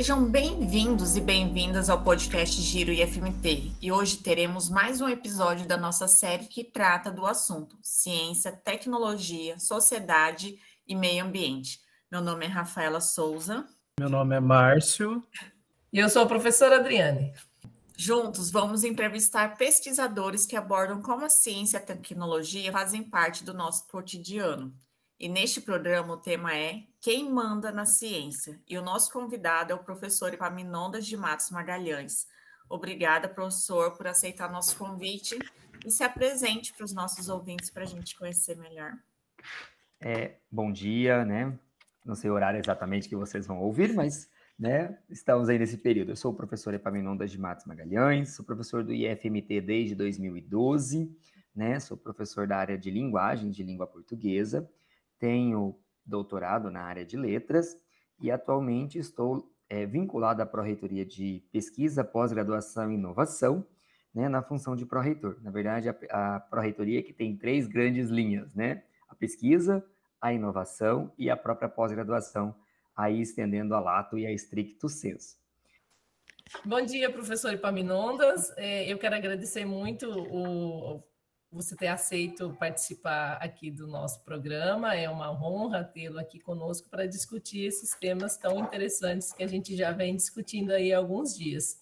[0.00, 3.70] Sejam bem-vindos e bem-vindas ao podcast Giro IFMT.
[3.82, 9.58] E hoje teremos mais um episódio da nossa série que trata do assunto ciência, tecnologia,
[9.58, 10.58] sociedade
[10.88, 11.80] e meio ambiente.
[12.10, 13.66] Meu nome é Rafaela Souza.
[13.98, 15.22] Meu nome é Márcio.
[15.92, 17.34] E eu sou a professora Adriane.
[17.94, 23.52] Juntos, vamos entrevistar pesquisadores que abordam como a ciência e a tecnologia fazem parte do
[23.52, 24.74] nosso cotidiano.
[25.20, 28.58] E neste programa o tema é Quem manda na ciência?
[28.66, 32.26] E o nosso convidado é o professor Epaminondas de Matos Magalhães.
[32.70, 35.38] Obrigada, professor, por aceitar nosso convite
[35.84, 38.94] e se apresente para os nossos ouvintes para a gente conhecer melhor.
[40.00, 41.52] É, bom dia, né?
[42.02, 44.26] Não sei o horário exatamente que vocês vão ouvir, mas
[44.58, 46.12] né, estamos aí nesse período.
[46.12, 51.14] Eu sou o professor Epaminondas de Matos Magalhães, sou professor do IFMT desde 2012,
[51.54, 51.78] né?
[51.78, 54.66] Sou professor da área de linguagem, de língua portuguesa
[55.20, 57.76] tenho doutorado na área de letras
[58.18, 63.64] e atualmente estou é, vinculado à Pró-Reitoria de Pesquisa, Pós-Graduação e Inovação,
[64.12, 65.36] né, na função de pró-reitor.
[65.40, 68.82] Na verdade, a, a pró-reitoria que tem três grandes linhas, né?
[69.08, 69.84] A pesquisa,
[70.20, 72.52] a inovação e a própria pós-graduação,
[72.96, 75.38] aí estendendo a lato e a stricto sensu.
[76.64, 78.52] Bom dia, professor Epaminondas.
[78.56, 81.00] É, eu quero agradecer muito o,
[81.52, 84.94] você ter aceito participar aqui do nosso programa.
[84.94, 89.76] É uma honra tê-lo aqui conosco para discutir esses temas tão interessantes que a gente
[89.76, 91.80] já vem discutindo aí há alguns dias.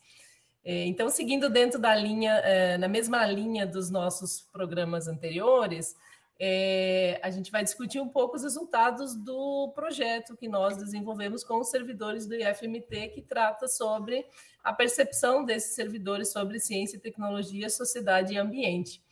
[0.64, 5.94] É, então, seguindo dentro da linha, é, na mesma linha dos nossos programas anteriores,
[6.40, 11.58] é, a gente vai discutir um pouco os resultados do projeto que nós desenvolvemos com
[11.58, 14.24] os servidores do IFMT, que trata sobre
[14.62, 19.02] a percepção desses servidores sobre ciência, tecnologia, sociedade e ambiente.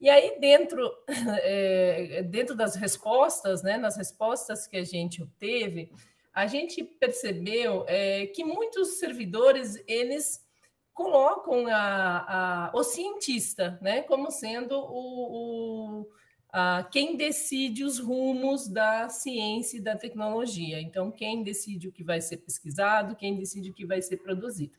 [0.00, 0.92] E aí, dentro,
[1.42, 5.90] é, dentro das respostas, né, nas respostas que a gente obteve,
[6.32, 10.44] a gente percebeu é, que muitos servidores, eles
[10.92, 16.06] colocam a, a, o cientista né, como sendo o, o
[16.50, 20.80] a, quem decide os rumos da ciência e da tecnologia.
[20.80, 24.78] Então, quem decide o que vai ser pesquisado, quem decide o que vai ser produzido.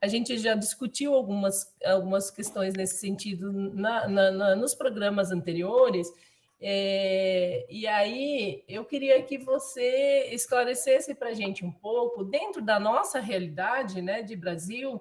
[0.00, 6.12] A gente já discutiu algumas, algumas questões nesse sentido na, na, na, nos programas anteriores,
[6.60, 12.80] é, e aí eu queria que você esclarecesse para a gente um pouco, dentro da
[12.80, 15.00] nossa realidade né, de Brasil,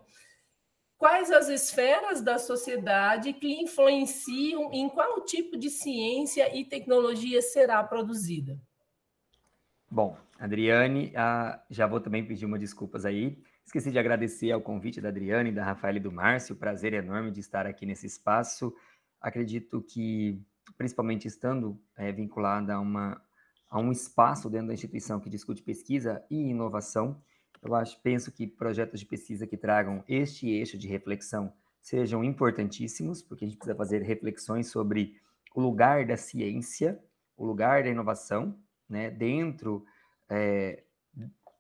[0.98, 7.84] quais as esferas da sociedade que influenciam em qual tipo de ciência e tecnologia será
[7.84, 8.60] produzida.
[9.90, 13.38] Bom, Adriane, ah, já vou também pedir uma desculpas aí.
[13.66, 16.56] Esqueci de agradecer ao convite da Adriane, da Rafael e do Márcio.
[16.56, 18.76] Prazer enorme de estar aqui nesse espaço.
[19.20, 20.40] Acredito que,
[20.78, 23.22] principalmente estando é, vinculada a, uma,
[23.70, 27.22] a um espaço dentro da instituição que discute pesquisa e inovação,
[27.62, 33.22] eu acho, penso que projetos de pesquisa que tragam este eixo de reflexão sejam importantíssimos,
[33.22, 35.16] porque a gente precisa fazer reflexões sobre
[35.56, 37.00] o lugar da ciência,
[37.38, 38.58] o lugar da inovação,
[38.88, 39.86] né, dentro
[40.30, 40.84] é,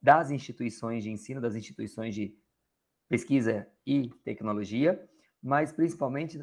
[0.04, 2.38] das instituições de ensino, das instituições de
[3.08, 5.02] pesquisa e tecnologia,
[5.42, 6.38] mas principalmente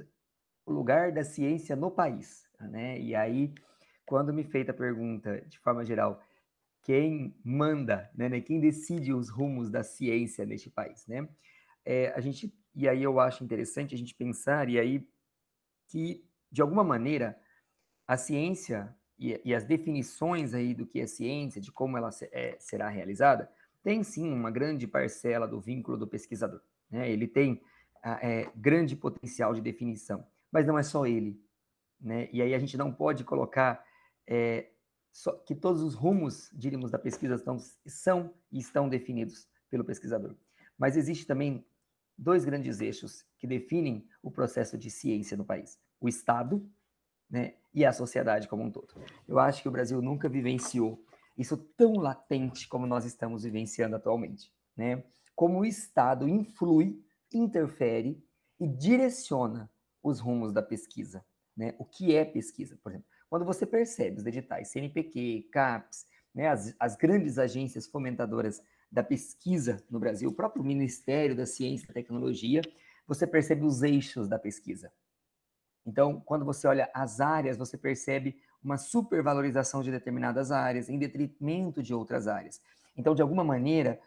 [0.64, 2.42] o lugar da ciência no país.
[2.58, 2.98] Né?
[2.98, 3.52] E aí,
[4.06, 6.22] quando me feita a pergunta, de forma geral,
[6.82, 11.28] quem manda, né, né, quem decide os rumos da ciência neste país, né?
[11.84, 15.06] É, a gente, e aí eu acho interessante a gente pensar, e aí,
[15.88, 17.38] que, de alguma maneira,
[18.06, 22.28] a ciência e, e, as definições aí do que é ciência, de como ela se,
[22.32, 23.50] é, será realizada,
[23.82, 26.62] tem sim uma grande parcela do vínculo do pesquisador.
[26.90, 27.10] Né?
[27.10, 27.62] Ele tem
[28.02, 31.38] é, grande potencial de definição, mas não é só ele.
[32.00, 32.30] Né?
[32.32, 33.84] E aí a gente não pode colocar
[34.26, 34.70] é,
[35.44, 40.34] que todos os rumos, diríamos, da pesquisa estão, são e estão definidos pelo pesquisador.
[40.78, 41.62] Mas existe também
[42.16, 46.66] dois grandes eixos que definem o processo de ciência no país: o Estado
[47.28, 48.94] né, e a sociedade como um todo.
[49.28, 51.02] Eu acho que o Brasil nunca vivenciou
[51.36, 55.02] isso tão latente como nós estamos vivenciando atualmente, né?
[55.34, 57.02] Como o Estado influi,
[57.32, 58.22] interfere
[58.58, 59.70] e direciona
[60.02, 61.24] os rumos da pesquisa,
[61.56, 61.74] né?
[61.78, 63.08] O que é pesquisa, por exemplo?
[63.28, 69.82] Quando você percebe os editais CNPq, CAPES, né, as, as grandes agências fomentadoras da pesquisa
[69.88, 72.60] no Brasil, o próprio Ministério da Ciência e Tecnologia,
[73.06, 74.92] você percebe os eixos da pesquisa,
[75.86, 81.82] então, quando você olha as áreas, você percebe uma supervalorização de determinadas áreas em detrimento
[81.82, 82.60] de outras áreas.
[82.96, 84.00] Então, de alguma maneira,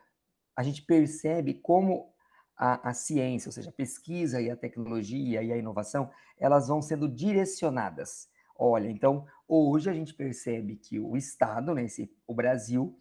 [0.56, 2.14] a gente percebe como
[2.56, 6.81] a, a, ciência, ou seja, a pesquisa e a tecnologia e a inovação, elas vão
[6.81, 8.30] sendo direcionadas.
[8.56, 12.96] Olha, então, hoje a gente percebe que o Estado, né, esse, o Brasil,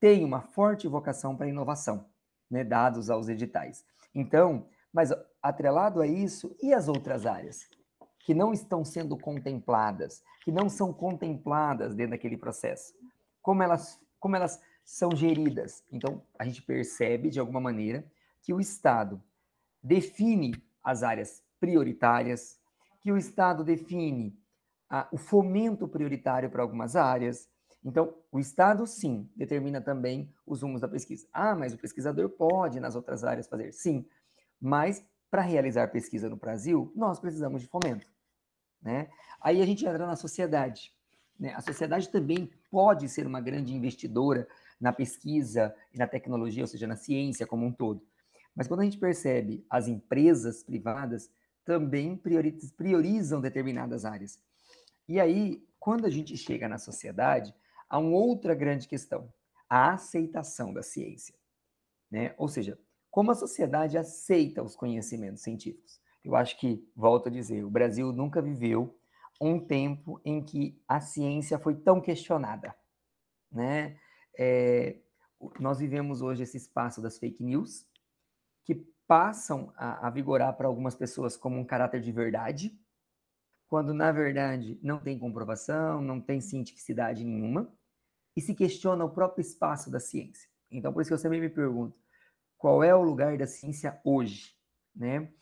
[0.00, 2.06] tem uma forte vocação para inovação.
[2.50, 3.84] né, dados aos editais.
[4.14, 5.12] Então, mas
[5.42, 7.68] atrelado a isso, e as outras áreas
[8.28, 12.92] que não estão sendo contempladas, que não são contempladas dentro daquele processo?
[13.40, 15.82] Como elas, como elas são geridas?
[15.90, 18.04] Então, a gente percebe, de alguma maneira,
[18.42, 19.18] que o Estado
[19.82, 22.60] define as áreas prioritárias,
[23.00, 24.38] que o Estado define
[25.10, 27.48] o fomento prioritário para algumas áreas.
[27.82, 31.26] Então, o Estado, sim, determina também os rumos da pesquisa.
[31.32, 33.72] Ah, mas o pesquisador pode nas outras áreas fazer?
[33.72, 34.06] Sim,
[34.60, 38.17] mas para realizar pesquisa no Brasil, nós precisamos de fomento.
[38.82, 39.08] Né?
[39.40, 40.92] Aí a gente entra na sociedade.
[41.38, 41.52] Né?
[41.54, 44.48] A sociedade também pode ser uma grande investidora
[44.80, 48.02] na pesquisa e na tecnologia, ou seja, na ciência como um todo.
[48.54, 51.30] Mas quando a gente percebe as empresas privadas
[51.64, 52.16] também
[52.76, 54.40] priorizam determinadas áreas.
[55.06, 57.54] E aí, quando a gente chega na sociedade,
[57.88, 59.32] há uma outra grande questão:
[59.68, 61.34] a aceitação da ciência.
[62.10, 62.34] Né?
[62.38, 62.78] Ou seja,
[63.10, 66.00] como a sociedade aceita os conhecimentos científicos.
[66.28, 68.94] Eu acho que, volto a dizer, o Brasil nunca viveu
[69.40, 72.74] um tempo em que a ciência foi tão questionada.
[73.50, 73.98] Né?
[74.38, 74.98] É,
[75.58, 77.86] nós vivemos hoje esse espaço das fake news,
[78.62, 78.74] que
[79.06, 82.78] passam a, a vigorar para algumas pessoas como um caráter de verdade,
[83.66, 87.72] quando na verdade não tem comprovação, não tem cientificidade nenhuma,
[88.36, 90.46] e se questiona o próprio espaço da ciência.
[90.70, 91.98] Então, por isso que eu sempre me pergunto,
[92.58, 94.54] qual é o lugar da ciência hoje,
[94.94, 95.32] né?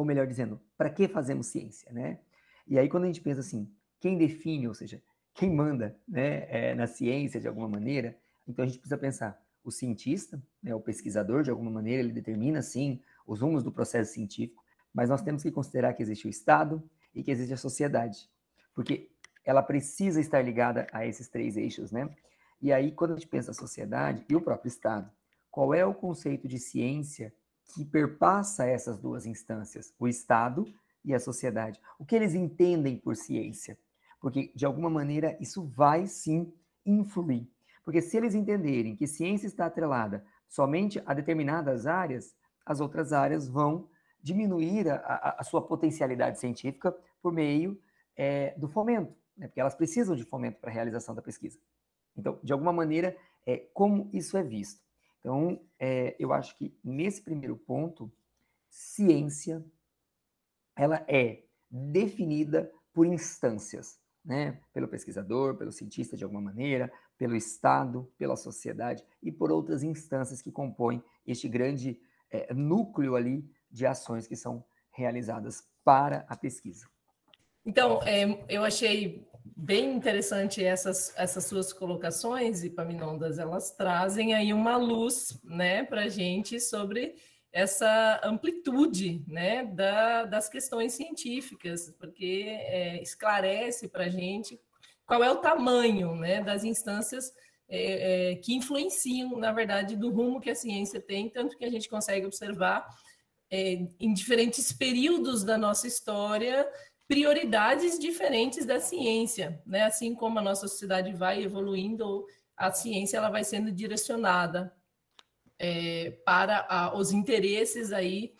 [0.00, 2.20] Ou melhor dizendo, para que fazemos ciência, né?
[2.66, 3.70] E aí quando a gente pensa assim,
[4.00, 5.02] quem define, ou seja,
[5.34, 8.16] quem manda, né, é, na ciência de alguma maneira,
[8.48, 12.62] então a gente precisa pensar o cientista, né, o pesquisador de alguma maneira, ele determina
[12.62, 16.82] sim os rumos do processo científico, mas nós temos que considerar que existe o Estado
[17.14, 18.26] e que existe a sociedade,
[18.74, 19.10] porque
[19.44, 22.08] ela precisa estar ligada a esses três eixos, né?
[22.62, 25.10] E aí, quando a gente pensa a sociedade e o próprio Estado,
[25.50, 27.34] qual é o conceito de ciência
[27.74, 30.66] que perpassa essas duas instâncias, o Estado
[31.04, 31.80] e a sociedade?
[31.98, 33.78] O que eles entendem por ciência?
[34.20, 36.52] Porque, de alguma maneira, isso vai sim
[36.84, 37.48] influir.
[37.84, 42.34] Porque se eles entenderem que ciência está atrelada somente a determinadas áreas,
[42.64, 43.88] as outras áreas vão
[44.22, 47.80] diminuir a, a, a sua potencialidade científica por meio
[48.16, 49.46] é, do fomento, né?
[49.46, 51.58] porque elas precisam de fomento para a realização da pesquisa.
[52.16, 54.82] Então, de alguma maneira, é, como isso é visto?
[55.20, 58.10] Então, é, eu acho que nesse primeiro ponto,
[58.68, 59.64] ciência,
[60.74, 64.60] ela é definida por instâncias, né?
[64.72, 70.40] Pelo pesquisador, pelo cientista de alguma maneira, pelo Estado, pela sociedade e por outras instâncias
[70.40, 72.00] que compõem este grande
[72.30, 76.88] é, núcleo ali de ações que são realizadas para a pesquisa.
[77.64, 84.52] Então, é, eu achei bem interessante essas, essas suas colocações, e Paminondas, elas trazem aí
[84.52, 87.14] uma luz né, para a gente sobre
[87.52, 94.58] essa amplitude né, da, das questões científicas, porque é, esclarece para a gente
[95.04, 97.32] qual é o tamanho né, das instâncias
[97.68, 101.70] é, é, que influenciam, na verdade, do rumo que a ciência tem, tanto que a
[101.70, 102.86] gente consegue observar
[103.50, 106.68] é, em diferentes períodos da nossa história
[107.10, 109.82] prioridades diferentes da ciência, né?
[109.82, 112.24] Assim como a nossa sociedade vai evoluindo,
[112.56, 114.72] a ciência ela vai sendo direcionada
[115.58, 118.32] é, para a, os interesses aí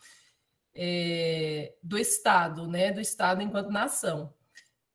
[0.72, 2.92] é, do Estado, né?
[2.92, 4.32] Do Estado enquanto nação.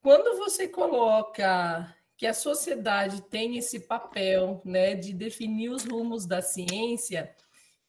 [0.01, 6.41] Quando você coloca que a sociedade tem esse papel, né, de definir os rumos da
[6.41, 7.35] ciência,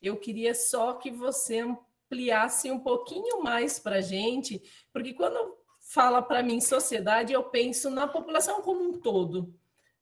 [0.02, 4.60] eu queria só que você ampliasse um pouquinho mais para gente,
[4.92, 9.54] porque quando fala para mim sociedade, eu penso na população como um todo.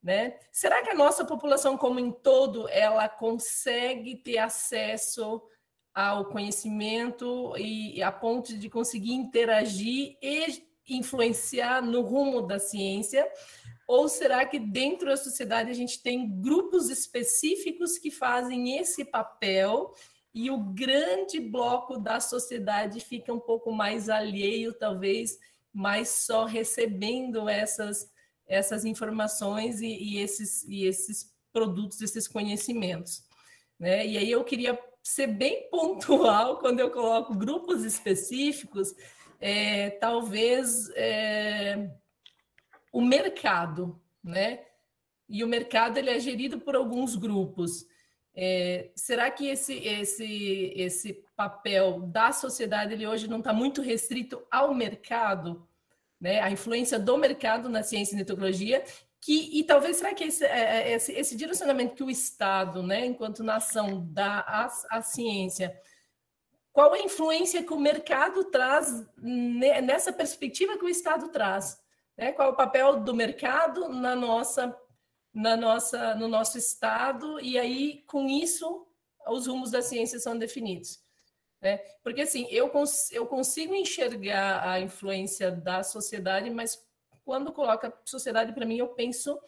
[0.02, 0.38] Né?
[0.50, 5.42] Será que a nossa população como um todo ela consegue ter acesso
[5.94, 13.26] ao conhecimento e a ponto de conseguir interagir e influenciar no rumo da ciência?
[13.86, 19.94] Ou será que dentro da sociedade a gente tem grupos específicos que fazem esse papel
[20.34, 25.38] e o grande bloco da sociedade fica um pouco mais alheio, talvez,
[25.74, 28.08] mais só recebendo essas,
[28.46, 33.24] essas informações e, e esses, e esses produtos, esses conhecimentos.
[33.78, 34.06] Né?
[34.06, 38.94] E aí eu queria ser bem pontual quando eu coloco grupos específicos,
[39.40, 41.90] é, talvez é,
[42.92, 44.64] o mercado, né?
[45.28, 47.86] E o mercado ele é gerido por alguns grupos.
[48.34, 54.42] É, será que esse, esse, esse papel da sociedade ele hoje não está muito restrito
[54.50, 55.66] ao mercado?
[56.20, 56.40] Né?
[56.40, 58.84] A influência do mercado na ciência e na tecnologia,
[59.20, 63.06] que, e talvez será que esse, é, é, esse, esse, direcionamento que o Estado, né,
[63.06, 65.80] enquanto nação, dá à, à ciência,
[66.72, 71.80] qual a influência que o mercado traz nessa perspectiva que o Estado traz?
[72.18, 72.32] Né?
[72.32, 74.76] Qual o papel do mercado na nossa,
[75.32, 77.40] na nossa, no nosso Estado?
[77.40, 78.86] E aí, com isso,
[79.28, 81.03] os rumos da ciência são definidos.
[81.64, 81.78] Né?
[82.02, 86.78] Porque, assim, eu, cons eu consigo enxergar a influência da sociedade, mas
[87.24, 89.40] quando coloca sociedade para mim, eu penso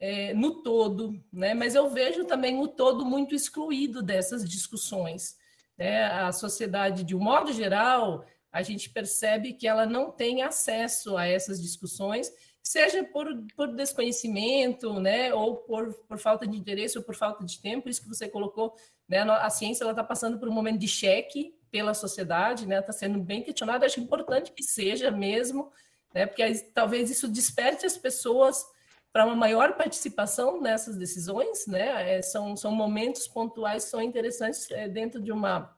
[0.00, 1.52] é, no todo, né?
[1.52, 5.36] Mas eu vejo também o todo muito excluído dessas discussões.
[5.76, 6.04] Né?
[6.04, 11.26] A sociedade, de um modo geral, a gente percebe que ela não tem acesso a
[11.26, 12.32] essas discussões,
[12.62, 15.34] seja por, por desconhecimento, né?
[15.34, 17.90] Ou por, por falta de interesse ou por falta de tempo.
[17.90, 18.74] Isso que você colocou,
[19.06, 19.18] né?
[19.20, 22.78] A ciência está passando por um momento de cheque pela sociedade, né?
[22.78, 23.86] Está sendo bem questionada.
[23.86, 25.70] Acho importante que seja mesmo
[26.14, 26.26] né?
[26.26, 28.64] porque aí, talvez isso desperte as pessoas
[29.12, 32.16] para uma maior participação nessas decisões, né?
[32.16, 35.74] É, são, são momentos pontuais são interessantes é, dentro de, uma,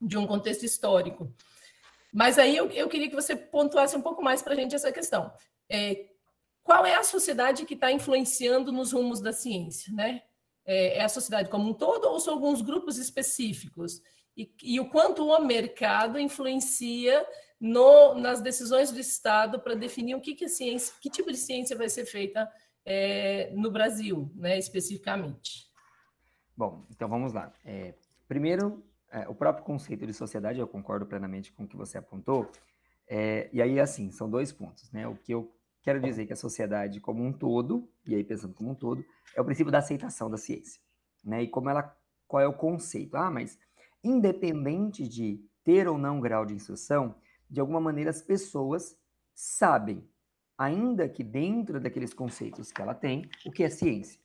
[0.00, 1.32] de um contexto histórico.
[2.12, 4.92] Mas aí eu, eu queria que você pontuasse um pouco mais para a gente essa
[4.92, 5.32] questão.
[5.68, 6.06] É,
[6.62, 10.22] qual é a sociedade que está influenciando nos rumos da ciência, né?
[10.66, 14.00] É, é, a sociedade como um todo ou são alguns grupos específicos?
[14.36, 17.24] E, e o quanto o mercado influencia
[17.60, 21.76] no, nas decisões do Estado para definir o que, que, ciência, que tipo de ciência
[21.76, 22.50] vai ser feita
[22.84, 25.68] é, no Brasil, né, especificamente.
[26.56, 27.52] Bom, então vamos lá.
[27.64, 27.94] É,
[28.28, 32.50] primeiro, é, o próprio conceito de sociedade, eu concordo plenamente com o que você apontou.
[33.08, 35.06] É, e aí, assim, são dois pontos, né?
[35.06, 38.70] O que eu quero dizer que a sociedade como um todo, e aí pensando como
[38.70, 39.04] um todo,
[39.36, 40.80] é o princípio da aceitação da ciência,
[41.22, 41.42] né?
[41.42, 43.16] E como ela, qual é o conceito?
[43.16, 43.58] Ah, mas
[44.04, 47.14] independente de ter ou não grau de instrução,
[47.48, 48.96] de alguma maneira, as pessoas
[49.34, 50.06] sabem,
[50.56, 54.20] ainda que dentro daqueles conceitos que ela tem, o que é ciência.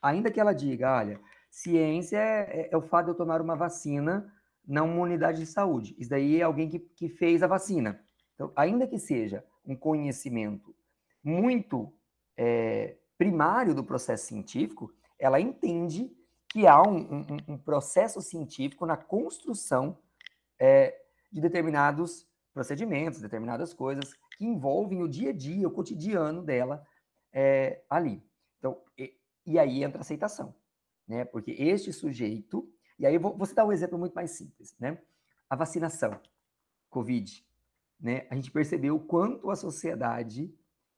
[0.00, 1.20] Ainda que ela diga, olha,
[1.50, 4.32] ciência é, é, é o fato de eu tomar uma vacina
[4.66, 5.94] na uma unidade de saúde.
[5.98, 8.00] Isso daí é alguém que, que fez a vacina.
[8.34, 10.74] Então, ainda que seja um conhecimento
[11.22, 11.92] muito
[12.36, 16.10] é, primário do processo científico, ela entende
[16.48, 19.98] que há um, um, um processo científico na construção
[20.58, 20.98] é,
[21.30, 26.84] de determinados procedimentos, determinadas coisas que envolvem o dia a dia, o cotidiano dela
[27.32, 28.22] é, ali.
[28.58, 29.14] Então, e,
[29.46, 30.54] e, aí entra a aceitação,
[31.06, 31.24] né?
[31.24, 34.98] Porque este sujeito, e aí eu vou, vou citar um exemplo muito mais simples, né?
[35.48, 36.18] A vacinação,
[36.88, 37.44] Covid,
[38.00, 38.26] né?
[38.30, 40.52] A gente percebeu o quanto a sociedade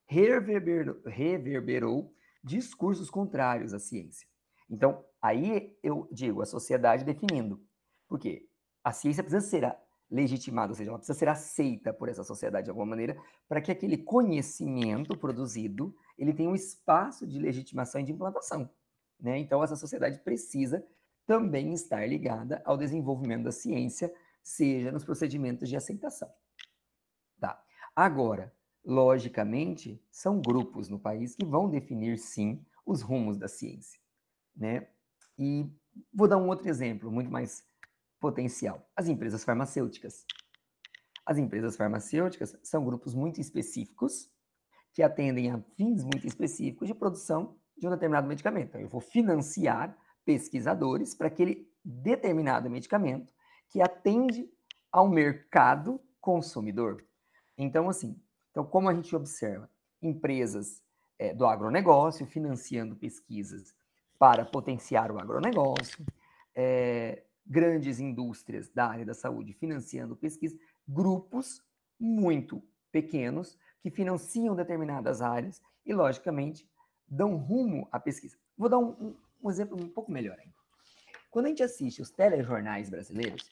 [0.06, 4.29] reverberou, reverberou discursos contrários à ciência.
[4.70, 7.60] Então, aí eu digo a sociedade definindo,
[8.08, 8.48] porque
[8.84, 9.76] a ciência precisa ser
[10.08, 13.70] legitimada, ou seja, ela precisa ser aceita por essa sociedade de alguma maneira, para que
[13.70, 18.70] aquele conhecimento produzido ele tenha um espaço de legitimação e de implantação.
[19.18, 19.38] Né?
[19.38, 20.84] Então, essa sociedade precisa
[21.26, 24.12] também estar ligada ao desenvolvimento da ciência,
[24.42, 26.28] seja nos procedimentos de aceitação.
[27.38, 27.62] Tá.
[27.94, 28.52] Agora,
[28.84, 33.99] logicamente, são grupos no país que vão definir, sim, os rumos da ciência.
[34.60, 34.86] Né?
[35.38, 35.66] E
[36.12, 37.64] vou dar um outro exemplo, muito mais
[38.20, 38.86] potencial?
[38.94, 40.26] As empresas farmacêuticas.
[41.24, 44.30] As empresas farmacêuticas são grupos muito específicos
[44.92, 48.68] que atendem a fins muito específicos de produção de um determinado medicamento.
[48.68, 53.32] Então, eu vou financiar pesquisadores para aquele determinado medicamento
[53.70, 54.50] que atende
[54.92, 57.04] ao mercado consumidor.
[57.56, 59.70] Então, assim, então como a gente observa
[60.02, 60.82] empresas
[61.18, 63.74] é, do agronegócio financiando pesquisas
[64.20, 66.04] para potenciar o agronegócio,
[66.54, 71.64] é, grandes indústrias da área da saúde financiando pesquisa, grupos
[71.98, 72.62] muito
[72.92, 76.68] pequenos que financiam determinadas áreas e, logicamente,
[77.08, 78.36] dão rumo à pesquisa.
[78.58, 80.54] Vou dar um, um, exemplo um pouco melhor ainda.
[81.30, 83.48] Quando a gente assiste os telejornais brasileiros,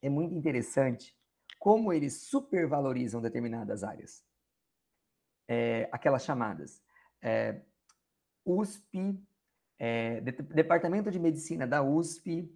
[0.00, 1.14] é muito interessante
[1.58, 4.24] como eles supervalorizam determinadas áreas.
[5.46, 6.82] É, aquelas chamadas
[7.20, 7.60] é,
[8.42, 9.22] USP,
[9.84, 12.48] é, Departamento de Medicina da USP,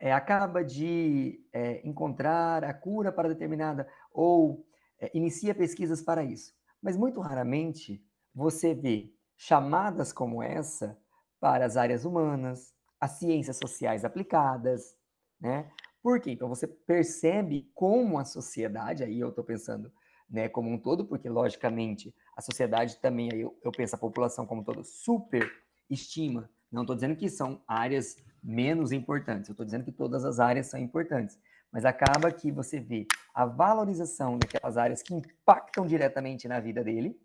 [0.00, 4.66] é, acaba de é, encontrar a cura para determinada ou
[4.98, 6.52] é, inicia pesquisas para isso.
[6.82, 10.98] Mas muito raramente você vê chamadas como essa
[11.38, 14.96] para as áreas humanas, as ciências sociais aplicadas,
[15.40, 15.70] né?
[16.02, 16.32] Por quê?
[16.32, 19.92] Então você percebe como a sociedade, aí eu estou pensando
[20.28, 24.44] né, como um todo, porque logicamente a sociedade também, aí eu, eu penso a população
[24.44, 25.48] como um todo, super
[25.88, 29.48] estima, não estou dizendo que são áreas menos importantes.
[29.48, 31.38] Eu estou dizendo que todas as áreas são importantes,
[31.70, 37.20] mas acaba que você vê a valorização daquelas áreas que impactam diretamente na vida dele,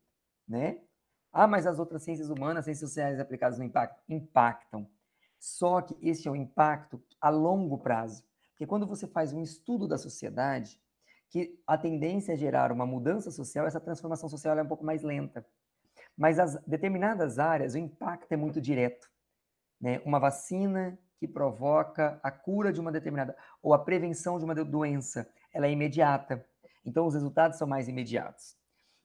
[0.48, 0.80] né?
[1.32, 4.02] Ah, mas as outras ciências humanas, ciências sociais aplicadas no impacto?
[4.10, 4.88] Impactam.
[5.40, 8.24] Só que esse é um impacto a longo prazo.
[8.52, 10.82] Porque quando você faz um estudo da sociedade,
[11.30, 15.04] que a tendência é gerar uma mudança social, essa transformação social é um pouco mais
[15.04, 15.46] lenta.
[16.18, 19.08] Mas as determinadas áreas, o impacto é muito direto.
[19.80, 20.02] Né?
[20.06, 25.28] Uma vacina que provoca a cura de uma determinada, ou a prevenção de uma doença,
[25.52, 26.46] ela é imediata.
[26.86, 28.56] Então, os resultados são mais imediatos.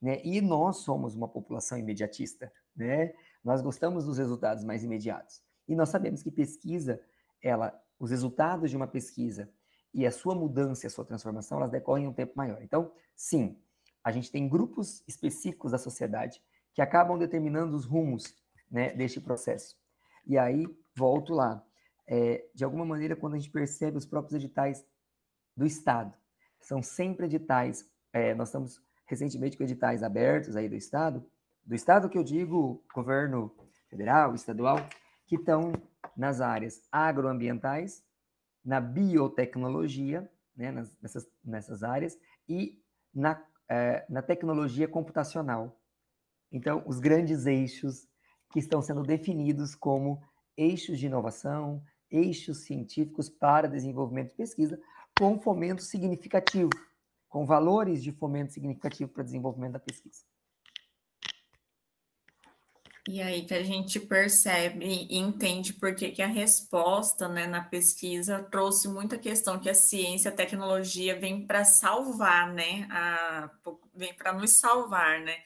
[0.00, 0.20] Né?
[0.24, 2.52] E nós somos uma população imediatista.
[2.76, 3.14] Né?
[3.42, 5.42] Nós gostamos dos resultados mais imediatos.
[5.66, 7.00] E nós sabemos que pesquisa,
[7.42, 9.48] ela, os resultados de uma pesquisa
[9.94, 12.62] e a sua mudança, a sua transformação, elas decorrem em um tempo maior.
[12.62, 13.58] Então, sim,
[14.02, 16.42] a gente tem grupos específicos da sociedade
[16.74, 18.34] que acabam determinando os rumos
[18.70, 19.76] né, deste processo.
[20.26, 21.64] E aí, volto lá.
[22.06, 24.84] É, de alguma maneira, quando a gente percebe os próprios editais
[25.56, 26.14] do Estado,
[26.60, 31.24] são sempre editais, é, nós estamos recentemente com editais abertos aí do Estado,
[31.64, 33.54] do Estado que eu digo, governo
[33.88, 34.78] federal, estadual,
[35.26, 35.72] que estão
[36.16, 38.04] nas áreas agroambientais,
[38.64, 42.80] na biotecnologia, né, nas, nessas, nessas áreas, e
[43.14, 45.80] na, é, na tecnologia computacional.
[46.50, 48.08] Então, os grandes eixos
[48.52, 50.22] que estão sendo definidos como
[50.56, 54.78] eixos de inovação, eixos científicos para desenvolvimento e pesquisa,
[55.18, 56.70] com fomento significativo,
[57.28, 60.22] com valores de fomento significativo para desenvolvimento da pesquisa.
[63.08, 68.44] E aí que a gente percebe e entende por que, a resposta né, na pesquisa
[68.44, 72.86] trouxe muita questão que a ciência, a tecnologia vem para salvar, né?
[72.90, 73.50] A,
[73.92, 75.36] vem para nos salvar, né?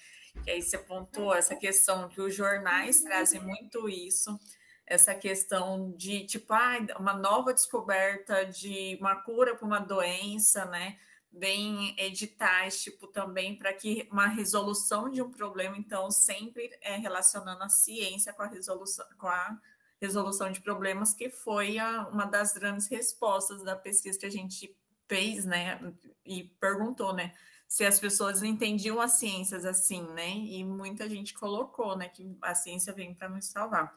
[0.45, 4.39] Que aí você pontuou essa questão que os jornais trazem muito isso,
[4.87, 10.97] essa questão de tipo, ah, uma nova descoberta de uma cura para uma doença, né?
[11.37, 17.63] bem editais, tipo, também para que uma resolução de um problema, então, sempre é relacionando
[17.63, 19.59] a ciência com a resolução, com a
[20.01, 24.75] resolução de problemas, que foi a, uma das grandes respostas da pesquisa que a gente
[25.07, 25.81] fez, né?
[26.25, 27.35] E perguntou, né?
[27.69, 30.31] Se as pessoas entendiam as ciências assim, né?
[30.31, 32.09] E muita gente colocou, né?
[32.09, 33.95] Que a ciência vem para nos salvar.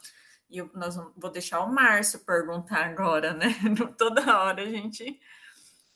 [0.49, 3.55] E eu, nós vou deixar o Márcio perguntar agora, né?
[3.97, 5.19] Toda hora a gente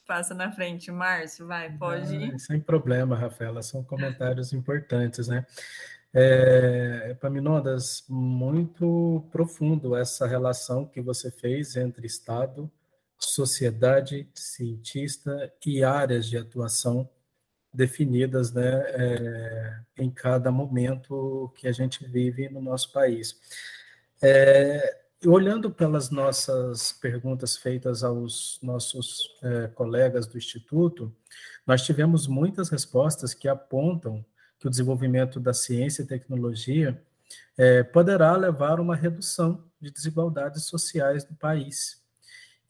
[0.05, 2.37] Passa na frente, Márcio, vai, pode ir.
[2.37, 5.45] sem problema, Rafaela, são comentários importantes, né?
[6.13, 12.69] É, Epaminondas, muito profundo essa relação que você fez entre Estado,
[13.17, 17.09] sociedade, cientista e áreas de atuação
[17.73, 23.39] definidas né, é, em cada momento que a gente vive no nosso país.
[24.21, 31.15] É, olhando pelas nossas perguntas feitas aos nossos é, colegas do Instituto,
[31.65, 34.23] nós tivemos muitas respostas que apontam
[34.59, 37.01] que o desenvolvimento da ciência e tecnologia
[37.91, 42.02] poderá levar a uma redução de desigualdades sociais do país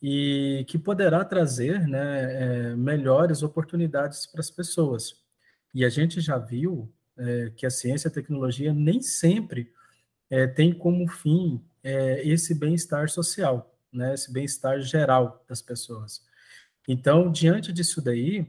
[0.05, 5.23] e que poderá trazer né, é, melhores oportunidades para as pessoas.
[5.73, 9.71] E a gente já viu é, que a ciência e a tecnologia nem sempre
[10.29, 16.21] é, tem como fim é, esse bem-estar social, né, esse bem-estar geral das pessoas.
[16.85, 18.45] Então, diante disso daí,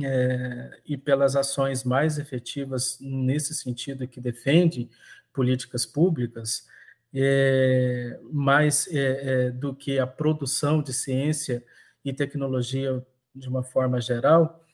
[0.00, 4.88] é, e pelas ações mais efetivas nesse sentido que defende
[5.30, 6.66] políticas públicas,
[7.14, 11.64] é, mais é, é, do que a produção de ciência
[12.04, 14.64] e tecnologia de uma forma geral,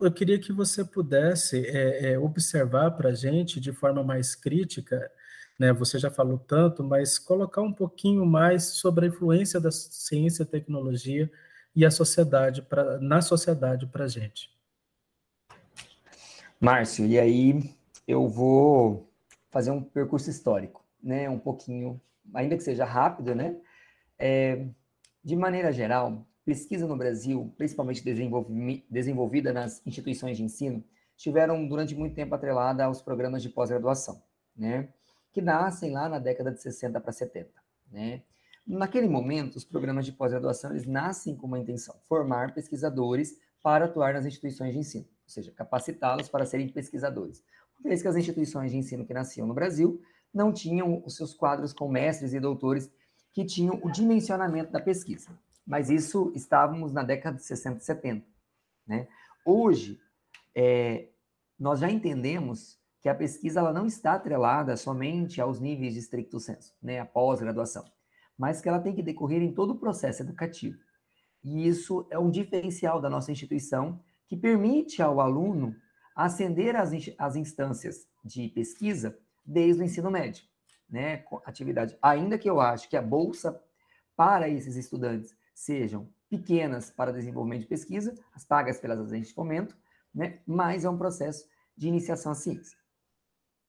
[0.00, 5.10] eu queria que você pudesse é, é, observar para a gente de forma mais crítica
[5.62, 5.72] né?
[5.72, 10.46] Você já falou tanto, mas colocar um pouquinho mais sobre a influência da ciência e
[10.46, 11.30] tecnologia
[11.74, 14.50] e a sociedade pra, na sociedade para a gente.
[16.60, 17.74] Márcio, e aí
[18.08, 19.08] eu vou
[19.50, 21.28] fazer um percurso histórico, né?
[21.28, 22.00] Um pouquinho,
[22.34, 23.56] ainda que seja rápido, né?
[24.18, 24.66] É,
[25.24, 28.02] de maneira geral, pesquisa no Brasil, principalmente
[28.90, 30.84] desenvolvida nas instituições de ensino,
[31.16, 34.22] estiveram durante muito tempo atrelada aos programas de pós-graduação,
[34.56, 34.88] né?
[35.32, 37.50] que nascem lá na década de 60 para 70,
[37.90, 38.22] né?
[38.64, 44.14] Naquele momento, os programas de pós-graduação eles nascem com uma intenção, formar pesquisadores para atuar
[44.14, 47.42] nas instituições de ensino, ou seja, capacitá-los para serem pesquisadores.
[47.80, 50.00] Uma vez que as instituições de ensino que nasciam no Brasil
[50.32, 52.90] não tinham os seus quadros com mestres e doutores
[53.32, 55.30] que tinham o dimensionamento da pesquisa.
[55.66, 58.26] Mas isso estávamos na década de 60 e 70.
[58.86, 59.08] Né?
[59.44, 60.00] Hoje,
[60.54, 61.08] é,
[61.58, 66.38] nós já entendemos que a pesquisa ela não está atrelada somente aos níveis de estricto
[66.38, 67.84] senso, né, a pós-graduação,
[68.38, 70.78] mas que ela tem que decorrer em todo o processo educativo.
[71.42, 75.74] E isso é um diferencial da nossa instituição que permite ao aluno
[76.14, 80.44] ascender às, instâncias de pesquisa desde o ensino médio,
[80.88, 81.24] né?
[81.44, 81.96] Atividade.
[82.00, 83.60] Ainda que eu acho que a bolsa
[84.16, 89.76] para esses estudantes sejam pequenas para desenvolvimento de pesquisa, as pagas pelas agências de fomento,
[90.14, 90.40] né?
[90.46, 92.78] Mas é um processo de iniciação à ciência.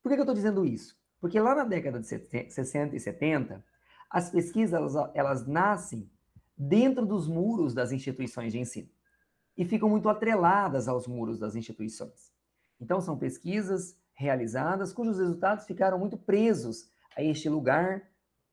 [0.02, 0.98] Por que, que eu estou dizendo isso?
[1.20, 3.64] Porque lá na década de 60 e 70,
[4.10, 6.10] as pesquisas elas, elas nascem
[6.58, 8.90] dentro dos muros das instituições de ensino
[9.58, 12.32] e ficam muito atreladas aos muros das instituições.
[12.80, 18.08] Então, são pesquisas realizadas cujos resultados ficaram muito presos a este lugar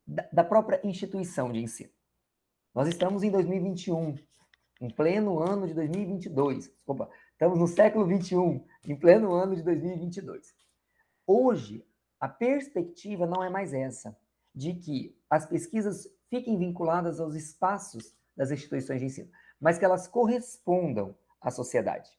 [0.06, 1.90] da, própria instituição de ensino.
[2.74, 4.16] Nós estamos em 2021,
[4.80, 6.68] em pleno ano de 2022.
[6.68, 10.54] Desculpa, estamos no século 21, em pleno ano de 2022.
[11.26, 11.86] Hoje,
[12.18, 14.16] a perspectiva não é mais essa,
[14.54, 20.08] de que as pesquisas fiquem vinculadas aos espaços das instituições de ensino, mas que elas
[20.08, 22.10] correspondam à sociedade.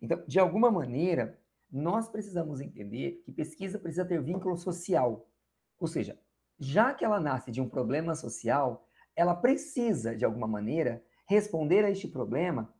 [0.00, 1.38] Então, de alguma maneira,
[1.72, 5.26] nós precisamos entender que pesquisa precisa ter vínculo social.
[5.80, 6.18] Ou seja,
[6.58, 11.90] já que ela nasce de um problema social, ela precisa, de alguma maneira, responder a
[11.90, 12.72] este problema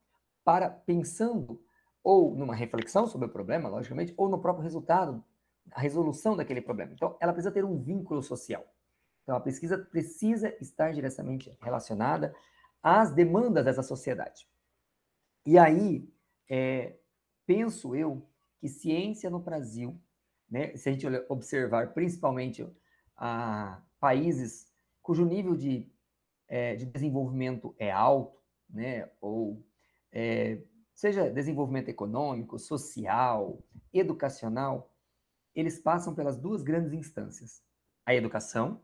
[0.44, 1.64] para pensando
[2.04, 5.24] ou numa reflexão sobre o problema, logicamente, ou no próprio resultado,
[5.70, 6.92] a resolução daquele problema.
[6.92, 8.64] Então, ela precisa ter um vínculo social.
[9.22, 12.34] Então, a pesquisa precisa estar diretamente relacionada
[12.82, 14.48] às demandas dessa sociedade.
[15.46, 16.12] E aí,
[16.50, 16.96] é,
[17.46, 18.28] penso eu
[18.62, 20.00] que ciência no Brasil,
[20.48, 22.64] né, se a gente observar principalmente
[23.16, 24.72] a países
[25.02, 25.90] cujo nível de,
[26.46, 28.38] é, de desenvolvimento é alto,
[28.70, 29.66] né, ou
[30.12, 30.62] é,
[30.94, 33.60] seja desenvolvimento econômico, social,
[33.92, 34.94] educacional,
[35.56, 37.64] eles passam pelas duas grandes instâncias:
[38.06, 38.80] a educação,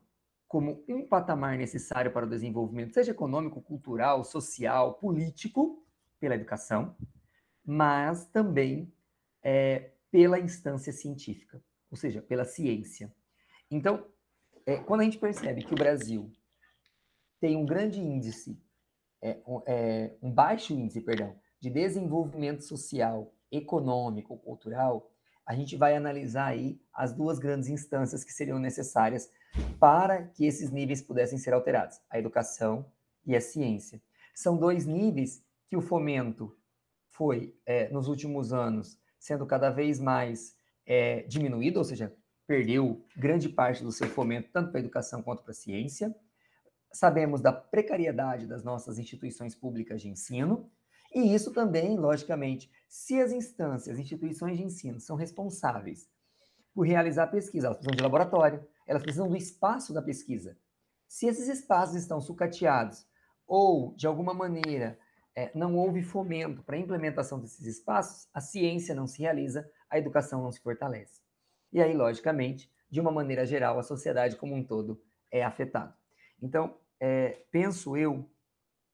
[0.48, 5.86] como um patamar necessário para o desenvolvimento, seja econômico, cultural, social, político,
[6.18, 6.96] pela educação,
[7.64, 8.92] mas também
[9.42, 13.12] é, pela instância científica, ou seja, pela ciência.
[13.70, 14.06] Então,
[14.66, 16.30] é, quando a gente percebe que o Brasil
[17.40, 18.60] tem um grande índice,
[19.22, 25.10] é, um, é, um baixo índice, perdão, de desenvolvimento social, econômico, cultural,
[25.46, 29.30] a gente vai analisar aí as duas grandes instâncias que seriam necessárias
[29.80, 32.84] para que esses níveis pudessem ser alterados, a educação
[33.24, 34.02] e a ciência.
[34.34, 36.54] São dois níveis que o fomento
[37.08, 40.54] foi, é, nos últimos anos, sendo cada vez mais
[40.86, 42.14] é, diminuído, ou seja,
[42.46, 46.14] perdeu grande parte do seu fomento, tanto para a educação quanto para a ciência.
[46.92, 50.70] Sabemos da precariedade das nossas instituições públicas de ensino,
[51.14, 56.08] e isso também, logicamente, se as instâncias, instituições de ensino são responsáveis
[56.74, 60.56] por realizar pesquisa, elas precisam de laboratório, elas precisam do espaço da pesquisa.
[61.06, 63.06] Se esses espaços estão sucateados
[63.46, 64.98] ou, de alguma maneira,
[65.38, 69.96] é, não houve fomento para a implementação desses espaços, a ciência não se realiza, a
[69.96, 71.20] educação não se fortalece.
[71.72, 75.96] E aí, logicamente, de uma maneira geral, a sociedade como um todo é afetada.
[76.42, 78.28] Então, é, penso eu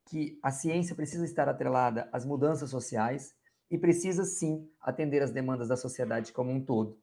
[0.04, 3.34] que a ciência precisa estar atrelada às mudanças sociais
[3.70, 7.00] e precisa sim atender às demandas da sociedade como um todo.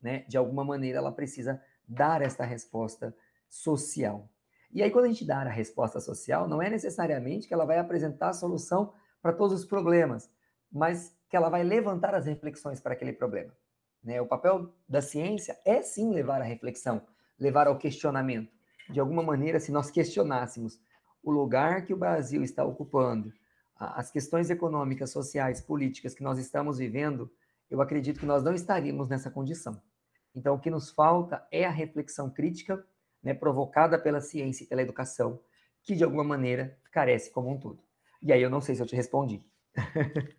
[0.00, 0.24] Né?
[0.26, 3.14] De alguma maneira, ela precisa dar esta resposta
[3.50, 4.30] social.
[4.70, 7.78] E aí, quando a gente dá a resposta social, não é necessariamente que ela vai
[7.78, 10.30] apresentar a solução para todos os problemas,
[10.70, 13.52] mas que ela vai levantar as reflexões para aquele problema.
[14.02, 14.20] Né?
[14.20, 17.02] O papel da ciência é sim levar à reflexão,
[17.38, 18.52] levar ao questionamento.
[18.90, 20.80] De alguma maneira, se nós questionássemos
[21.22, 23.32] o lugar que o Brasil está ocupando,
[23.76, 27.30] as questões econômicas, sociais, políticas que nós estamos vivendo,
[27.70, 29.80] eu acredito que nós não estaríamos nessa condição.
[30.34, 32.84] Então, o que nos falta é a reflexão crítica,
[33.22, 35.40] né, provocada pela ciência e pela educação,
[35.82, 37.82] que de alguma maneira carece como um todo.
[38.22, 39.40] E aí eu não sei se eu te respondi.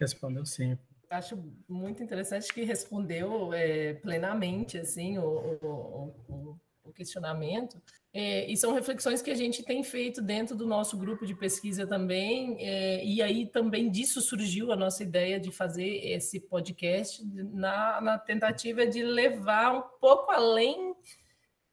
[0.00, 0.78] Respondeu sim.
[1.08, 7.80] Acho muito interessante que respondeu é, plenamente assim o, o, o, o questionamento.
[8.14, 11.86] É, e são reflexões que a gente tem feito dentro do nosso grupo de pesquisa
[11.86, 18.00] também, é, e aí também disso surgiu a nossa ideia de fazer esse podcast na,
[18.02, 20.91] na tentativa de levar um pouco além,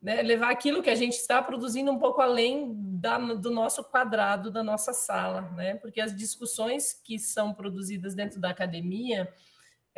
[0.01, 4.51] né, levar aquilo que a gente está produzindo um pouco além da, do nosso quadrado,
[4.51, 5.75] da nossa sala, né?
[5.75, 9.31] Porque as discussões que são produzidas dentro da academia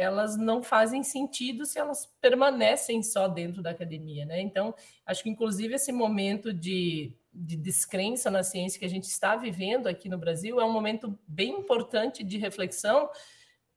[0.02, 4.42] elas não fazem sentido se elas permanecem só dentro da academia, né?
[4.42, 4.74] Então,
[5.06, 9.88] acho que inclusive esse momento de, de descrença na ciência que a gente está vivendo
[9.88, 13.10] aqui no Brasil é um momento bem importante de reflexão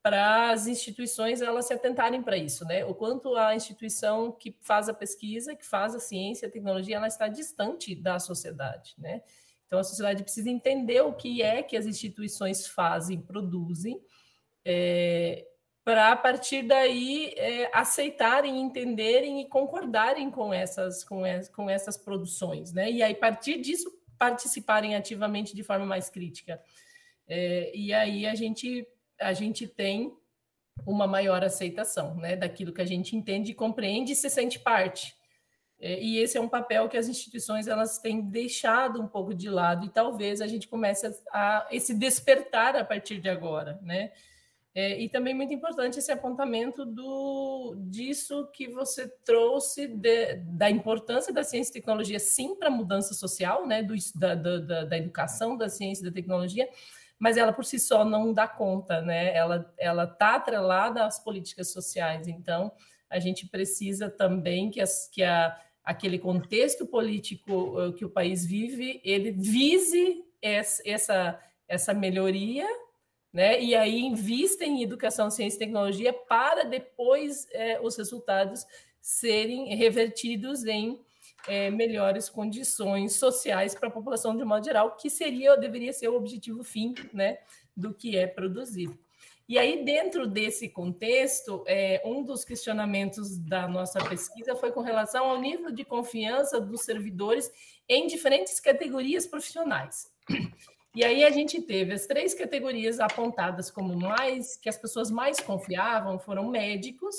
[0.04, 2.84] para as instituições elas se atentarem para isso, né?
[2.84, 7.06] O quanto a instituição que faz a pesquisa, que faz a ciência, a tecnologia, ela
[7.06, 9.22] está distante da sociedade, né?
[9.64, 13.98] Então a sociedade precisa entender o que é que as instituições fazem, produzem,
[14.62, 15.46] é,
[15.82, 22.74] para a partir daí é, aceitarem, entenderem e concordarem com essas, com, com essas produções,
[22.74, 22.92] né?
[22.92, 26.60] E aí, a partir disso, participarem ativamente de forma mais crítica.
[27.26, 28.86] É, e aí a gente,
[29.20, 30.12] a gente tem
[30.86, 35.14] uma maior aceitação né, daquilo que a gente entende, compreende e se sente parte.
[35.80, 39.48] É, e esse é um papel que as instituições elas têm deixado um pouco de
[39.48, 44.12] lado e talvez a gente comece a, a esse despertar a partir de agora, né?
[44.76, 51.32] É, e também muito importante esse apontamento do, disso que você trouxe de, da importância
[51.32, 55.56] da ciência e tecnologia, sim, para a mudança social, né, do, da, da, da, educação
[55.56, 56.68] da ciência e da tecnologia,
[57.18, 59.34] mas ela por si só não dá conta, né?
[59.78, 62.28] Ela está atrelada às políticas sociais.
[62.28, 62.72] Então,
[63.08, 68.44] a gente precisa também que, as, que a, aquele contexto político uh, que o país
[68.44, 72.66] vive, ele vise essa, essa melhoria
[73.34, 73.60] né?
[73.60, 78.64] E aí invista em educação, ciência e tecnologia para depois é, os resultados
[79.00, 81.03] serem revertidos em
[81.46, 86.16] é, melhores condições sociais para a população de modo geral, que seria deveria ser o
[86.16, 87.38] objetivo fim, né,
[87.76, 88.98] do que é produzido.
[89.46, 95.28] E aí, dentro desse contexto, é, um dos questionamentos da nossa pesquisa foi com relação
[95.28, 97.52] ao nível de confiança dos servidores
[97.86, 100.10] em diferentes categorias profissionais.
[100.94, 105.40] E aí a gente teve as três categorias apontadas como mais que as pessoas mais
[105.40, 107.16] confiavam foram médicos,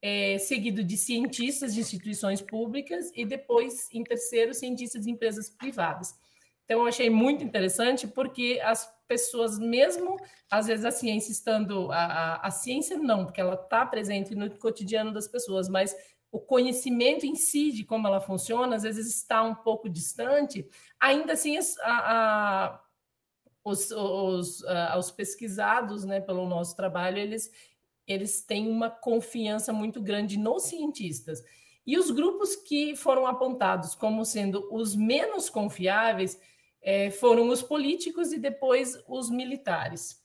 [0.00, 6.14] é, seguido de cientistas de instituições públicas e depois, em terceiro, cientistas de empresas privadas.
[6.64, 10.16] Então, eu achei muito interessante porque as pessoas, mesmo
[10.50, 11.90] às vezes a ciência estando.
[11.90, 15.96] A, a, a ciência não, porque ela está presente no cotidiano das pessoas, mas
[16.30, 20.68] o conhecimento em si de como ela funciona, às vezes está um pouco distante,
[21.00, 22.80] ainda assim a,
[23.64, 24.62] os, os,
[24.98, 27.50] os pesquisados né, pelo nosso trabalho, eles,
[28.08, 31.44] eles têm uma confiança muito grande nos cientistas.
[31.86, 36.40] E os grupos que foram apontados como sendo os menos confiáveis
[36.82, 40.22] é, foram os políticos e depois os militares.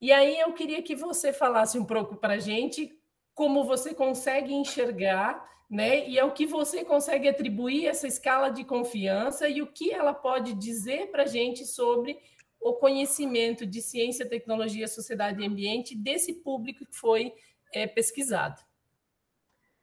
[0.00, 2.92] E aí eu queria que você falasse um pouco para a gente
[3.34, 6.06] como você consegue enxergar, né?
[6.08, 10.52] E ao que você consegue atribuir essa escala de confiança e o que ela pode
[10.54, 12.18] dizer para a gente sobre
[12.62, 17.34] o conhecimento de ciência, tecnologia, sociedade e ambiente desse público que foi
[17.72, 18.62] é, pesquisado.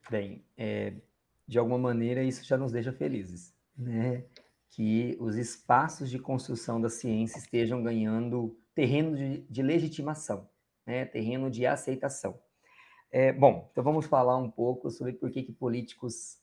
[0.09, 0.93] Bem, é,
[1.47, 4.23] de alguma maneira isso já nos deixa felizes, né?
[4.69, 10.49] Que os espaços de construção da ciência estejam ganhando terreno de, de legitimação,
[10.85, 11.05] né?
[11.05, 12.39] terreno de aceitação.
[13.11, 16.39] É, bom, então vamos falar um pouco sobre por que, que políticos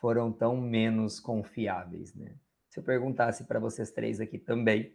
[0.00, 2.36] foram tão menos confiáveis, né?
[2.68, 4.94] Se eu perguntasse para vocês três aqui também,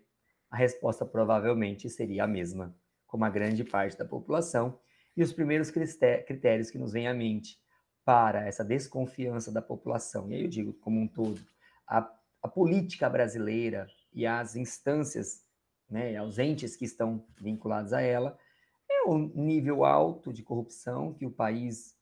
[0.52, 2.76] a resposta provavelmente seria a mesma,
[3.08, 4.78] como a grande parte da população.
[5.16, 7.58] E os primeiros critérios que nos vêm à mente
[8.04, 11.42] para essa desconfiança da população, e aí eu digo como um todo,
[11.88, 12.10] a,
[12.42, 15.46] a política brasileira e as instâncias
[15.90, 18.38] né, ausentes que estão vinculadas a ela,
[18.90, 21.96] é o nível alto de corrupção que o país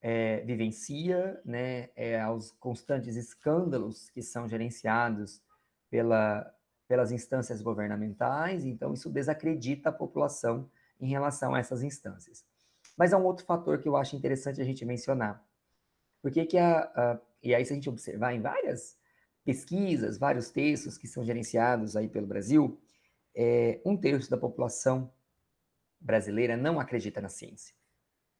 [0.00, 5.42] é, vivencia, né, é aos constantes escândalos que são gerenciados
[5.90, 6.50] pela
[6.92, 12.44] pelas instâncias governamentais, então isso desacredita a população em relação a essas instâncias.
[12.98, 15.42] Mas há um outro fator que eu acho interessante a gente mencionar.
[16.20, 18.98] Porque que a, a e aí se a gente observar em várias
[19.42, 22.78] pesquisas, vários textos que são gerenciados aí pelo Brasil,
[23.34, 25.10] é, um terço da população
[25.98, 27.74] brasileira não acredita na ciência.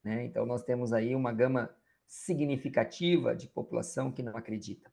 [0.04, 0.26] Né?
[0.26, 1.74] Então nós temos aí uma gama
[2.06, 4.92] significativa de população que não acredita.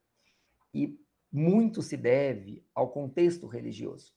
[0.74, 0.98] E
[1.31, 4.13] muito se deve ao contexto religioso.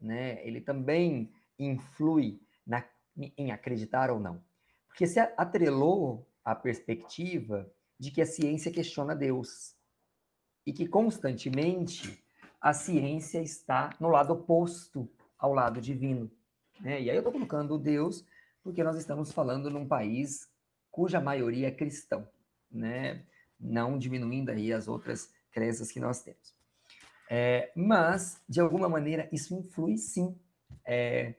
[0.00, 0.44] Né?
[0.46, 2.84] Ele também influi na,
[3.16, 4.42] em acreditar ou não.
[4.88, 9.76] Porque se atrelou a perspectiva de que a ciência questiona Deus
[10.66, 12.22] e que constantemente
[12.60, 16.30] a ciência está no lado oposto ao lado divino.
[16.80, 17.02] Né?
[17.02, 18.24] E aí eu estou colocando Deus
[18.62, 20.48] porque nós estamos falando num país
[20.90, 22.28] cuja maioria é cristão,
[22.70, 23.24] né?
[23.58, 26.54] não diminuindo aí as outras crenças que nós temos.
[27.30, 30.38] É, mas, de alguma maneira, isso influi sim.
[30.84, 31.34] É,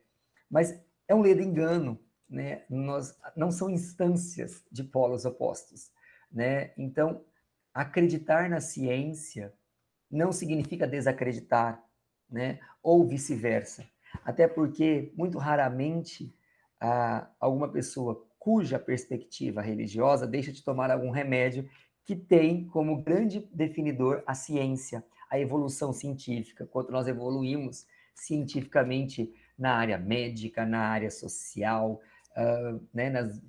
[0.49, 1.99] mas é um ledo engano,
[2.29, 2.63] né?
[2.69, 5.91] Nós, não são instâncias de polos opostos,
[6.31, 6.71] né?
[6.77, 7.23] Então,
[7.73, 9.53] acreditar na ciência
[10.09, 11.83] não significa desacreditar,
[12.29, 12.59] né?
[12.81, 13.85] Ou vice-versa.
[14.23, 16.35] Até porque, muito raramente,
[16.79, 21.69] a, alguma pessoa cuja perspectiva religiosa deixa de tomar algum remédio
[22.05, 29.75] que tem como grande definidor a ciência, a evolução científica, quanto nós evoluímos cientificamente na
[29.75, 33.41] área médica, na área social, uh, né, nas,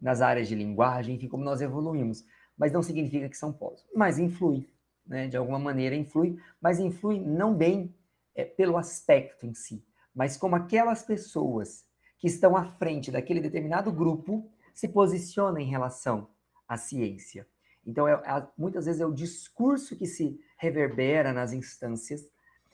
[0.00, 2.24] nas áreas de linguagem, enfim, como nós evoluímos.
[2.56, 3.84] Mas não significa que são polos.
[3.94, 4.68] Mas influi,
[5.06, 7.94] né, de alguma maneira influi, mas influi não bem
[8.34, 11.84] é, pelo aspecto em si, mas como aquelas pessoas
[12.18, 16.28] que estão à frente daquele determinado grupo se posicionam em relação
[16.68, 17.46] à ciência.
[17.86, 22.28] Então, é, é, muitas vezes é o discurso que se reverbera nas instâncias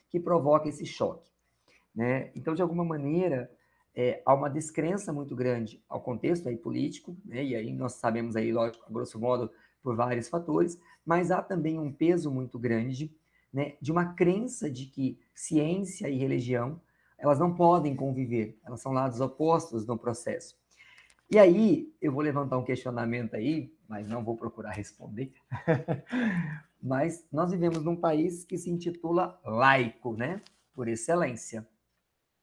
[0.08, 1.30] que provoca esse choque.
[1.94, 2.30] Né?
[2.34, 3.50] Então, de alguma maneira,
[3.94, 7.44] é, há uma descrença muito grande ao contexto aí político, né?
[7.44, 9.50] e aí nós sabemos aí, lógico, grosso modo,
[9.82, 13.14] por vários fatores, mas há também um peso muito grande
[13.52, 16.80] né, de uma crença de que ciência e religião
[17.18, 20.54] elas não podem conviver, elas são lados opostos no processo.
[21.28, 25.32] E aí, eu vou levantar um questionamento aí, mas não vou procurar responder.
[26.80, 30.40] mas nós vivemos num país que se intitula laico, né?
[30.72, 31.66] Por excelência.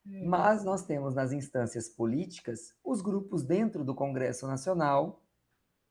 [0.06, 0.28] Hum.
[0.28, 5.22] Mas nós temos nas instâncias políticas os grupos dentro do Congresso Nacional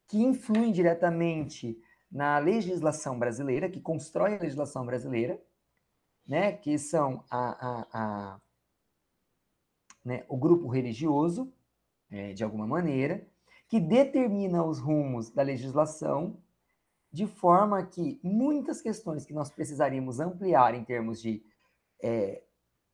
[0.06, 5.40] que influem diretamente na legislação brasileira, que constrói a legislação brasileira,
[6.26, 7.86] né, que são a, a,
[8.34, 8.40] a
[10.04, 11.50] né, o grupo religioso,
[12.12, 13.26] é, de alguma maneira,
[13.68, 16.38] que determina os rumos da legislação,
[17.10, 21.42] de forma que muitas questões que nós precisaríamos ampliar em termos de
[22.02, 22.42] é,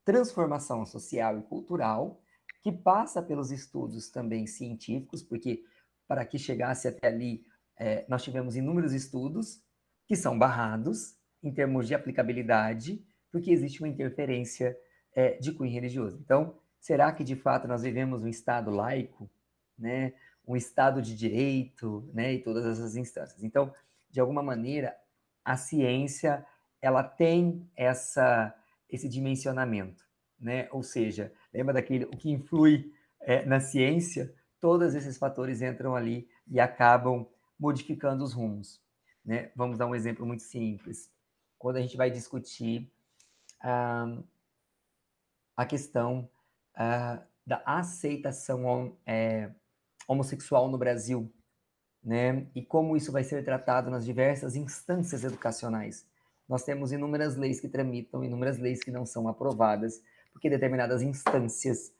[0.05, 2.21] transformação social e cultural,
[2.61, 5.63] que passa pelos estudos também científicos, porque
[6.07, 7.45] para que chegasse até ali,
[7.77, 9.61] é, nós tivemos inúmeros estudos
[10.07, 14.75] que são barrados em termos de aplicabilidade, porque existe uma interferência
[15.13, 16.19] é, de cunho religioso.
[16.19, 19.29] Então, será que de fato nós vivemos um Estado laico,
[19.77, 20.13] né?
[20.47, 22.33] um Estado de direito, né?
[22.33, 23.43] e todas essas instâncias?
[23.43, 23.73] Então,
[24.09, 24.95] de alguma maneira,
[25.43, 26.45] a ciência
[26.81, 28.55] ela tem essa
[28.89, 30.03] esse dimensionamento,
[30.39, 30.67] né?
[30.71, 34.33] Ou seja, lembra daquele o que influi é, na ciência?
[34.59, 37.27] Todos esses fatores entram ali e acabam
[37.59, 38.81] modificando os rumos,
[39.23, 39.51] né?
[39.55, 41.11] Vamos dar um exemplo muito simples.
[41.57, 42.91] Quando a gente vai discutir
[43.61, 44.17] ah,
[45.55, 46.27] a questão
[46.79, 49.51] ah, da aceitação é,
[50.07, 51.29] homossexual no Brasil,
[52.01, 52.47] né?
[52.55, 56.07] E como isso vai ser tratado nas diversas instâncias educacionais.
[56.47, 61.93] Nós temos inúmeras leis que tramitam, inúmeras leis que não são aprovadas, porque determinadas instâncias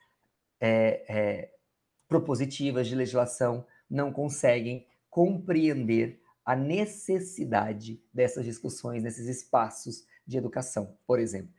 [0.61, 1.53] é, é,
[2.07, 11.19] propositivas de legislação não conseguem compreender a necessidade dessas discussões nesses espaços de educação, por
[11.19, 11.51] exemplo.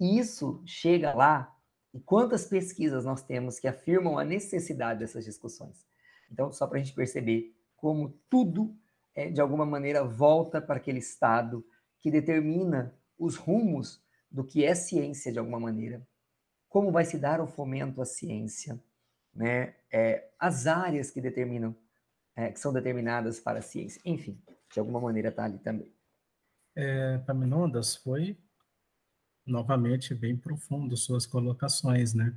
[0.00, 1.54] E isso chega lá,
[1.96, 5.86] e quantas pesquisas nós temos que afirmam a necessidade dessas discussões?
[6.30, 8.76] Então, só para a gente perceber como tudo,
[9.14, 11.66] é, de alguma maneira, volta para aquele estado
[11.98, 16.06] que determina os rumos do que é ciência de alguma maneira,
[16.68, 18.78] como vai se dar o fomento à ciência,
[19.34, 19.74] né?
[19.90, 21.74] É, as áreas que determinam,
[22.34, 24.38] é, que são determinadas para a ciência, enfim,
[24.70, 25.90] de alguma maneira está ali também.
[26.74, 28.36] É, Paminondas, foi
[29.46, 32.34] novamente bem profundo suas colocações, né?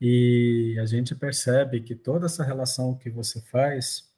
[0.00, 4.08] E a gente percebe que toda essa relação que você faz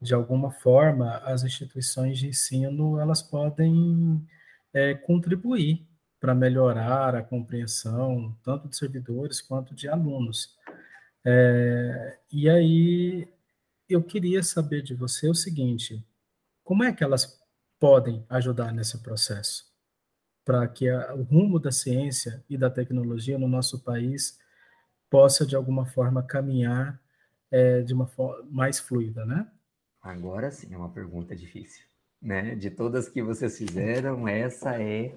[0.00, 4.24] de alguma forma, as instituições de ensino elas podem
[4.72, 5.86] é, contribuir
[6.20, 10.56] para melhorar a compreensão tanto de servidores quanto de alunos.
[11.24, 13.28] É, e aí
[13.88, 16.04] eu queria saber de você o seguinte:
[16.64, 17.40] como é que elas
[17.78, 19.68] podem ajudar nesse processo
[20.48, 24.40] para que a, o rumo da ciência e da tecnologia no nosso país
[25.10, 26.98] possa de alguma forma caminhar
[27.50, 29.46] é, de uma forma mais fluida, né?
[30.00, 31.84] Agora sim é uma pergunta difícil,
[32.22, 32.54] né?
[32.54, 35.14] De todas que vocês fizeram, essa é,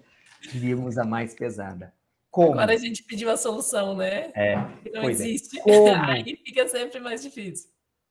[0.51, 1.93] diríamos, a mais pesada.
[2.29, 2.51] Como?
[2.51, 4.33] Agora a gente pediu a solução, né?
[4.35, 4.55] É.
[4.93, 5.11] Não é.
[5.11, 5.57] existe.
[5.59, 5.63] É.
[5.63, 7.69] Como Aí fica sempre mais difícil.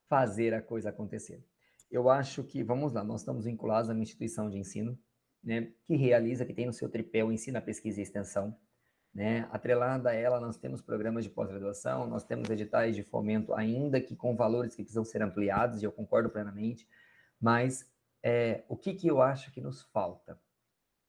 [0.09, 1.45] Fazer a coisa acontecer.
[1.91, 4.99] Eu acho que, vamos lá, nós estamos vinculados a uma instituição de ensino,
[5.43, 8.57] né, que realiza, que tem no seu tripé o ensino, a pesquisa e extensão.
[9.13, 9.49] Né?
[9.51, 14.15] Atrelada a ela, nós temos programas de pós-graduação, nós temos editais de fomento, ainda que
[14.15, 16.87] com valores que precisam ser ampliados, e eu concordo plenamente,
[17.41, 17.91] mas
[18.23, 20.39] é, o que, que eu acho que nos falta?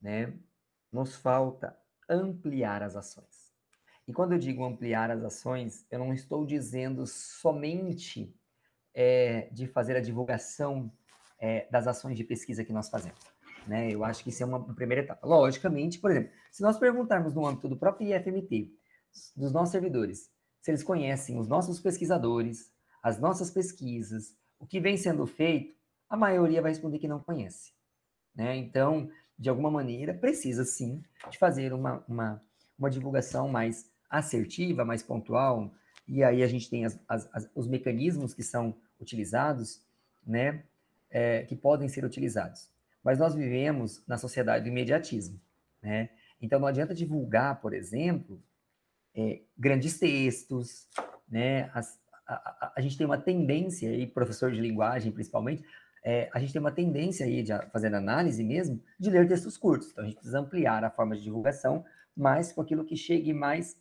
[0.01, 0.33] Né?
[0.91, 1.77] Nos falta
[2.09, 3.51] ampliar as ações.
[4.07, 8.35] E quando eu digo ampliar as ações, eu não estou dizendo somente
[8.93, 10.91] é, de fazer a divulgação
[11.39, 13.19] é, das ações de pesquisa que nós fazemos.
[13.67, 13.91] Né?
[13.91, 15.25] Eu acho que isso é uma primeira etapa.
[15.25, 18.71] Logicamente, por exemplo, se nós perguntarmos no âmbito do próprio IFMT,
[19.35, 20.31] dos nossos servidores,
[20.61, 25.75] se eles conhecem os nossos pesquisadores, as nossas pesquisas, o que vem sendo feito,
[26.09, 27.73] a maioria vai responder que não conhece.
[28.35, 28.55] Né?
[28.57, 32.43] Então, de alguma maneira, precisa sim de fazer uma, uma,
[32.77, 35.73] uma divulgação mais assertiva, mais pontual,
[36.07, 39.81] e aí a gente tem as, as, as, os mecanismos que são utilizados,
[40.25, 40.63] né,
[41.09, 42.69] é, que podem ser utilizados.
[43.03, 45.39] Mas nós vivemos na sociedade do imediatismo,
[45.81, 46.09] né?
[46.41, 48.41] Então não adianta divulgar, por exemplo,
[49.15, 50.87] é, grandes textos,
[51.27, 51.69] né?
[51.73, 55.63] As, a, a, a, gente tem uma tendência, e professor de linguagem principalmente,
[56.03, 59.89] é, a gente tem uma tendência aí, de, fazendo análise mesmo, de ler textos curtos.
[59.91, 61.85] Então a gente precisa ampliar a forma de divulgação,
[62.15, 63.77] mais com aquilo que chegue mais,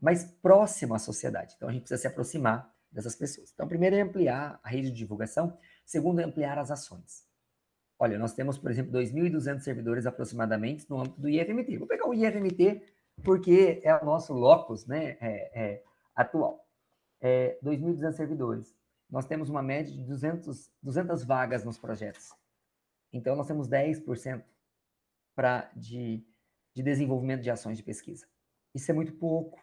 [0.00, 1.54] mais próximo à sociedade.
[1.56, 3.50] Então a gente precisa se aproximar dessas pessoas.
[3.52, 7.29] Então, primeiro é ampliar a rede de divulgação, segundo é ampliar as ações.
[8.02, 11.76] Olha, nós temos, por exemplo, 2.200 servidores aproximadamente no âmbito do IFMT.
[11.76, 12.82] Vou pegar o IFMT
[13.22, 15.84] porque é o nosso locus né, é, é,
[16.16, 16.66] atual.
[17.20, 18.74] É, 2.200 servidores.
[19.10, 22.32] Nós temos uma média de 200, 200 vagas nos projetos.
[23.12, 24.42] Então, nós temos 10%
[25.34, 26.24] pra, de,
[26.74, 28.26] de desenvolvimento de ações de pesquisa.
[28.74, 29.62] Isso é muito pouco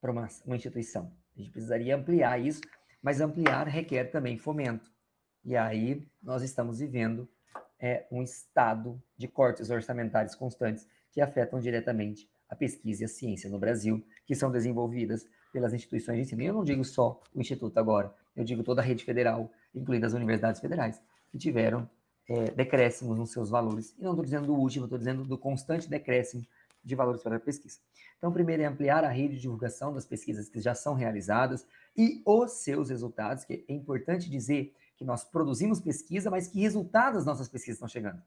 [0.00, 1.12] para uma, uma instituição.
[1.34, 2.60] A gente precisaria ampliar isso,
[3.02, 4.92] mas ampliar requer também fomento.
[5.44, 7.28] E aí nós estamos vivendo
[7.84, 13.50] é, um estado de cortes orçamentários constantes que afetam diretamente a pesquisa e a ciência
[13.50, 16.40] no Brasil, que são desenvolvidas pelas instituições de ensino.
[16.40, 20.06] E eu não digo só o Instituto agora, eu digo toda a rede federal, incluindo
[20.06, 20.98] as universidades federais,
[21.30, 21.86] que tiveram
[22.26, 23.94] é, decréscimos nos seus valores.
[23.98, 26.42] E não estou dizendo do último, estou dizendo do constante decréscimo
[26.82, 27.80] de valores para a pesquisa.
[28.16, 32.22] Então, primeiro é ampliar a rede de divulgação das pesquisas que já são realizadas e
[32.24, 37.26] os seus resultados, que é importante dizer que nós produzimos pesquisa, mas que resultados das
[37.26, 38.22] nossas pesquisas estão chegando.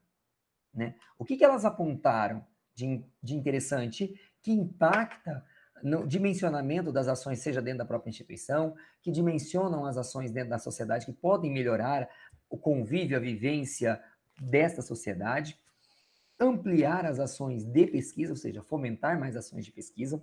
[0.72, 0.94] Né?
[1.18, 2.44] O que, que elas apontaram
[2.74, 5.44] de, de interessante que impacta
[5.82, 10.58] no dimensionamento das ações, seja dentro da própria instituição, que dimensionam as ações dentro da
[10.58, 12.08] sociedade, que podem melhorar
[12.48, 14.02] o convívio, a vivência
[14.40, 15.58] desta sociedade,
[16.38, 20.22] ampliar as ações de pesquisa, ou seja, fomentar mais ações de pesquisa.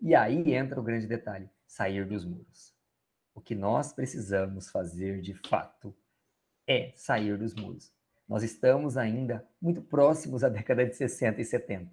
[0.00, 2.73] E aí entra o grande detalhe: sair dos muros.
[3.34, 5.94] O que nós precisamos fazer de fato
[6.66, 7.92] é sair dos muros.
[8.28, 11.92] Nós estamos ainda muito próximos à década de 60 e 70.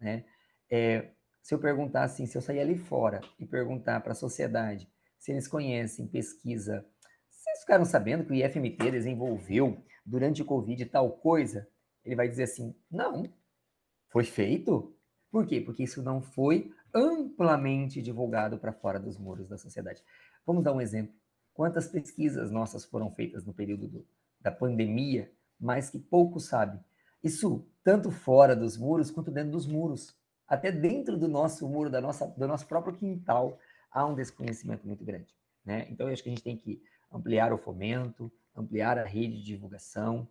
[0.00, 0.24] Né?
[0.70, 1.10] É,
[1.42, 5.32] se eu perguntar assim, se eu sair ali fora e perguntar para a sociedade se
[5.32, 6.86] eles conhecem pesquisa,
[7.28, 11.68] vocês ficaram sabendo que o IFMT desenvolveu durante o Covid tal coisa?
[12.04, 13.32] Ele vai dizer assim: não,
[14.08, 14.94] foi feito.
[15.30, 15.60] Por quê?
[15.60, 20.02] Porque isso não foi amplamente divulgado para fora dos muros da sociedade.
[20.48, 21.14] Vamos dar um exemplo.
[21.52, 24.06] Quantas pesquisas nossas foram feitas no período do,
[24.40, 25.30] da pandemia,
[25.60, 26.80] mas que pouco sabe?
[27.22, 30.16] Isso tanto fora dos muros quanto dentro dos muros.
[30.48, 33.58] Até dentro do nosso muro, da nossa, do nosso próprio quintal,
[33.90, 35.36] há um desconhecimento muito grande.
[35.62, 35.86] Né?
[35.90, 36.82] Então, eu acho que a gente tem que
[37.12, 40.26] ampliar o fomento, ampliar a rede de divulgação,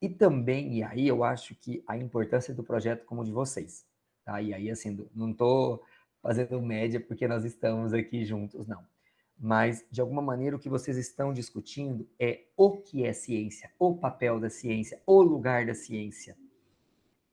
[0.00, 3.84] e também, e aí eu acho que a importância do projeto como o de vocês,
[4.24, 4.40] tá?
[4.40, 5.82] E aí, assim, não estou
[6.22, 8.93] fazendo média porque nós estamos aqui juntos, não.
[9.38, 13.96] Mas, de alguma maneira, o que vocês estão discutindo é o que é ciência, o
[13.96, 16.36] papel da ciência, o lugar da ciência.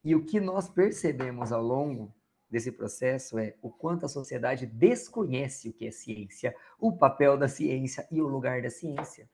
[0.04, 2.14] E o que nós percebemos ao longo
[2.50, 7.48] desse processo é o quanto a sociedade desconhece o que é ciência, o papel da
[7.48, 9.30] ciência e o lugar da ciência.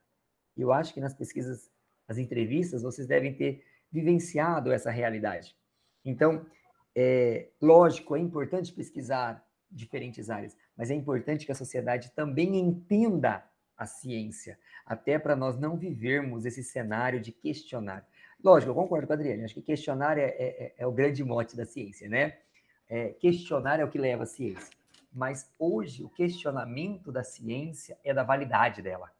[0.55, 1.71] Eu acho que nas pesquisas
[2.07, 5.55] as entrevistas, vocês devem ter vivenciado essa realidade.
[6.05, 6.45] Então,
[6.95, 13.43] é, lógico, é importante pesquisar diferentes áreas, mas é importante que a sociedade também entenda
[13.77, 18.07] a ciência, até para nós não vivermos esse cenário de questionar.
[18.43, 21.23] Lógico, eu concordo com a Adriane, acho que questionar é, é, é, é o grande
[21.23, 22.37] mote da ciência, né?
[22.89, 24.75] É, questionar é o que leva à ciência.
[25.11, 29.11] Mas hoje, o questionamento da ciência é da validade dela.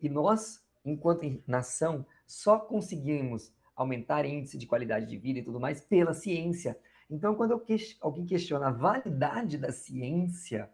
[0.00, 5.80] E nós enquanto nação, só conseguimos aumentar índice de qualidade de vida e tudo mais
[5.80, 6.78] pela ciência.
[7.10, 7.76] Então, quando que...
[8.00, 10.70] alguém questiona a validade da ciência,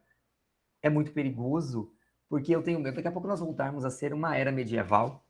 [0.83, 1.93] é muito perigoso,
[2.29, 5.25] porque eu tenho medo, daqui a pouco nós voltarmos a ser uma era medieval,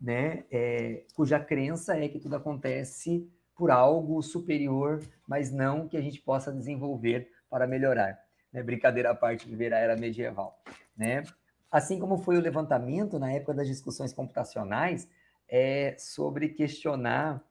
[0.00, 6.00] né, é, cuja crença é que tudo acontece por algo superior, mas não que a
[6.00, 8.18] gente possa desenvolver para melhorar.
[8.50, 8.62] Né?
[8.62, 10.58] Brincadeira à parte, viver a era medieval.
[10.96, 11.22] Né?
[11.70, 15.06] Assim como foi o levantamento na época das discussões computacionais
[15.46, 17.44] é, sobre questionar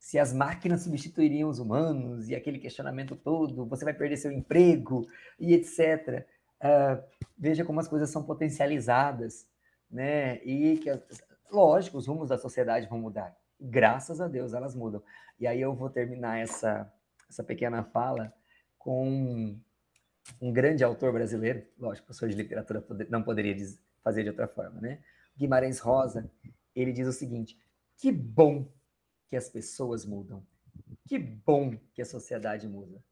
[0.00, 5.06] se as máquinas substituiriam os humanos e aquele questionamento todo, você vai perder seu emprego
[5.38, 6.26] e etc.
[6.58, 7.04] Uh, ah,
[7.38, 9.46] veja como as coisas são potencializadas,
[9.90, 10.42] né?
[10.42, 10.90] E que,
[11.52, 13.36] lógico, os rumos da sociedade vão mudar.
[13.60, 15.02] Graças a Deus elas mudam.
[15.38, 16.90] E aí eu vou terminar essa,
[17.28, 18.32] essa pequena fala
[18.78, 19.54] com
[20.40, 23.54] um grande autor brasileiro, lógico, professor de literatura não poderia
[24.02, 25.00] fazer de outra forma, né?
[25.36, 26.30] Guimarães Rosa,
[26.74, 27.58] ele diz o seguinte:
[27.98, 28.66] que bom
[29.30, 30.44] que as pessoas mudam,
[31.06, 33.02] que bom que a sociedade muda.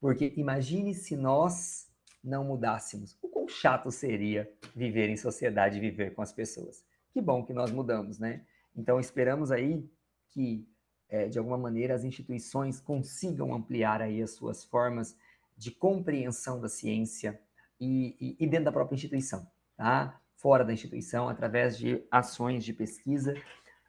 [0.00, 1.88] Porque imagine se nós
[2.22, 6.84] não mudássemos, o quão chato seria viver em sociedade e viver com as pessoas.
[7.12, 8.44] Que bom que nós mudamos, né?
[8.74, 9.88] Então, esperamos aí
[10.30, 10.68] que,
[11.08, 15.16] é, de alguma maneira, as instituições consigam ampliar aí as suas formas
[15.56, 17.40] de compreensão da ciência
[17.80, 19.46] e, e, e dentro da própria instituição,
[19.76, 20.20] tá?
[20.34, 23.34] Fora da instituição, através de ações de pesquisa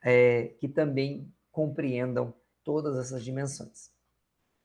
[0.05, 2.35] é, que também compreendam
[2.65, 3.89] todas essas dimensões.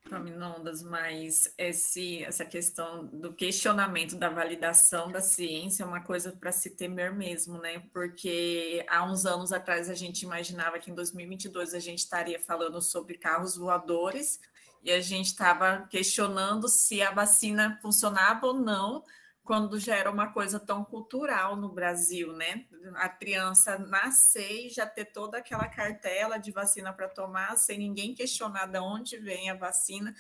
[0.08, 6.50] Paminondas, mas esse, essa questão do questionamento da validação da ciência é uma coisa para
[6.50, 7.84] se temer mesmo, né?
[7.92, 12.82] Porque há uns anos atrás a gente imaginava que em 2022 a gente estaria falando
[12.82, 14.40] sobre carros voadores
[14.82, 19.04] e a gente estava questionando se a vacina funcionava ou não
[19.50, 22.66] quando já era uma coisa tão cultural no Brasil, né?
[22.94, 28.14] A criança nascer e já ter toda aquela cartela de vacina para tomar, sem ninguém
[28.14, 30.14] questionar de onde vem a vacina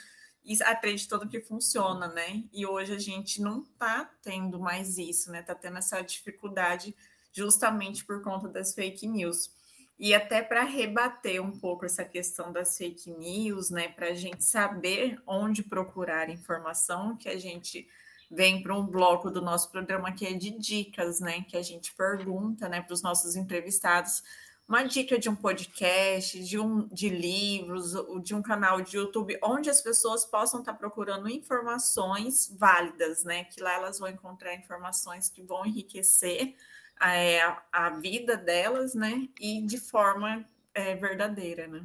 [0.44, 2.42] e acreditando que funciona, né?
[2.52, 5.42] E hoje a gente não está tendo mais isso, né?
[5.42, 6.92] Está tendo essa dificuldade
[7.32, 9.52] justamente por conta das fake news.
[9.96, 13.90] E até para rebater um pouco essa questão das fake news, né?
[13.90, 17.86] Para a gente saber onde procurar informação, que a gente
[18.30, 21.42] vem para um bloco do nosso programa que é de dicas, né?
[21.42, 24.22] Que a gente pergunta, né, para os nossos entrevistados
[24.70, 29.68] uma dica de um podcast, de um de livros, de um canal de YouTube, onde
[29.68, 33.42] as pessoas possam estar procurando informações válidas, né?
[33.42, 36.54] Que lá elas vão encontrar informações que vão enriquecer
[37.02, 37.40] é,
[37.72, 39.28] a vida delas, né?
[39.40, 41.84] E de forma é, verdadeira, né?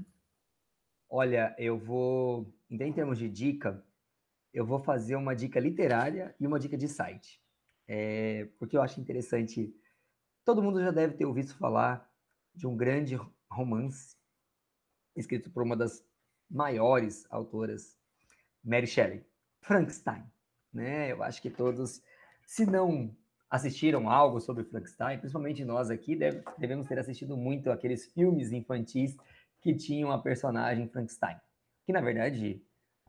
[1.09, 3.83] Olha, eu vou, em termos de dica,
[4.55, 7.43] eu vou fazer uma dica literária e uma dica de site.
[7.85, 9.75] É, porque eu acho interessante.
[10.45, 12.09] Todo mundo já deve ter ouvido falar
[12.53, 13.19] de um grande
[13.51, 14.15] romance
[15.13, 16.03] escrito por uma das
[16.49, 17.97] maiores autoras,
[18.63, 19.25] Mary Shelley,
[19.59, 20.23] Frankenstein.
[20.73, 21.11] Né?
[21.11, 22.01] Eu acho que todos,
[22.45, 23.13] se não
[23.49, 29.17] assistiram algo sobre Frankenstein, principalmente nós aqui, deve, devemos ter assistido muito aqueles filmes infantis
[29.59, 31.37] que tinham a personagem Frankenstein,
[31.85, 32.63] que na verdade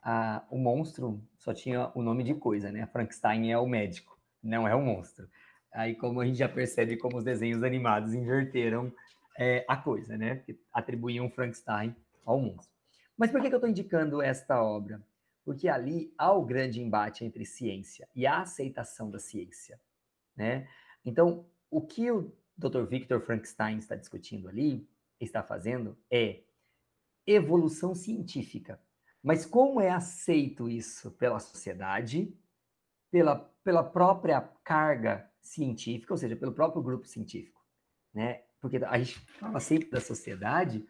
[0.09, 2.87] a, o monstro só tinha o nome de coisa, né?
[2.87, 5.29] Frankenstein é o médico, não é o monstro.
[5.75, 8.93] Aí, como a gente já percebe como os desenhos animados inverteram
[9.37, 10.37] é, a coisa, né?
[10.37, 11.95] Porque atribuíam Frankenstein
[12.25, 12.73] ao monstro.
[13.19, 15.03] Mas por que, que eu estou indicando esta obra?
[15.45, 19.81] Porque ali há o grande embate entre ciência e a aceitação da ciência,
[20.37, 20.69] né?
[21.05, 22.85] Então, o que o Dr.
[22.85, 24.89] Victor Frankenstein está discutindo ali,
[25.21, 26.43] está fazendo, é
[27.27, 28.81] evolução científica.
[29.27, 32.33] Mas como é aceito isso pela sociedade,
[33.11, 37.61] pela, pela própria carga científica, ou seja, pelo próprio grupo científico,
[38.15, 38.43] né?
[38.61, 40.87] Porque a gente fala sempre da sociedade,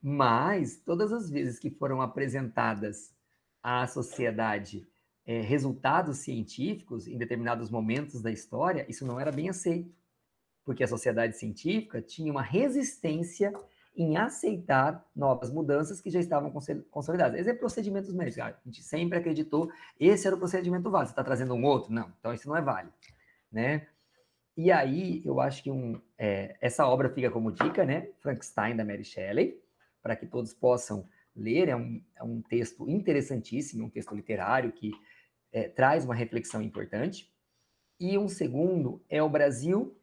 [0.00, 3.14] mas todas as vezes que foram apresentadas
[3.62, 4.88] à sociedade
[5.26, 9.94] é, resultados científicos em determinados momentos da história, isso não era bem aceito,
[10.64, 13.52] porque a sociedade científica tinha uma resistência
[13.96, 16.52] em aceitar novas mudanças que já estavam
[16.90, 17.38] consolidadas.
[17.38, 18.42] Exemplo, procedimentos médicos.
[18.42, 21.08] A gente sempre acreditou esse era o procedimento válido.
[21.08, 21.92] Você está trazendo um outro?
[21.92, 22.12] Não.
[22.18, 22.94] Então, isso não é válido.
[23.50, 23.86] Né?
[24.56, 28.08] E aí, eu acho que um, é, essa obra fica como dica, né?
[28.20, 29.60] Frankenstein, da Mary Shelley,
[30.02, 31.68] para que todos possam ler.
[31.68, 34.92] É um, é um texto interessantíssimo, um texto literário que
[35.52, 37.32] é, traz uma reflexão importante.
[37.98, 39.96] E um segundo é o Brasil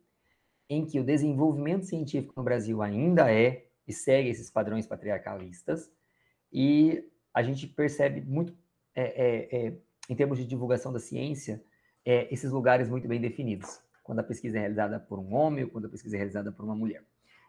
[0.69, 5.91] em que o desenvolvimento científico no Brasil ainda é e segue esses padrões patriarcalistas,
[6.51, 8.55] e a gente percebe muito,
[8.93, 9.77] é, é, é,
[10.09, 11.63] em termos de divulgação da ciência,
[12.07, 15.69] é, esses lugares muito bem definidos, quando a pesquisa é realizada por um homem ou
[15.69, 17.03] quando a pesquisa é realizada por uma mulher.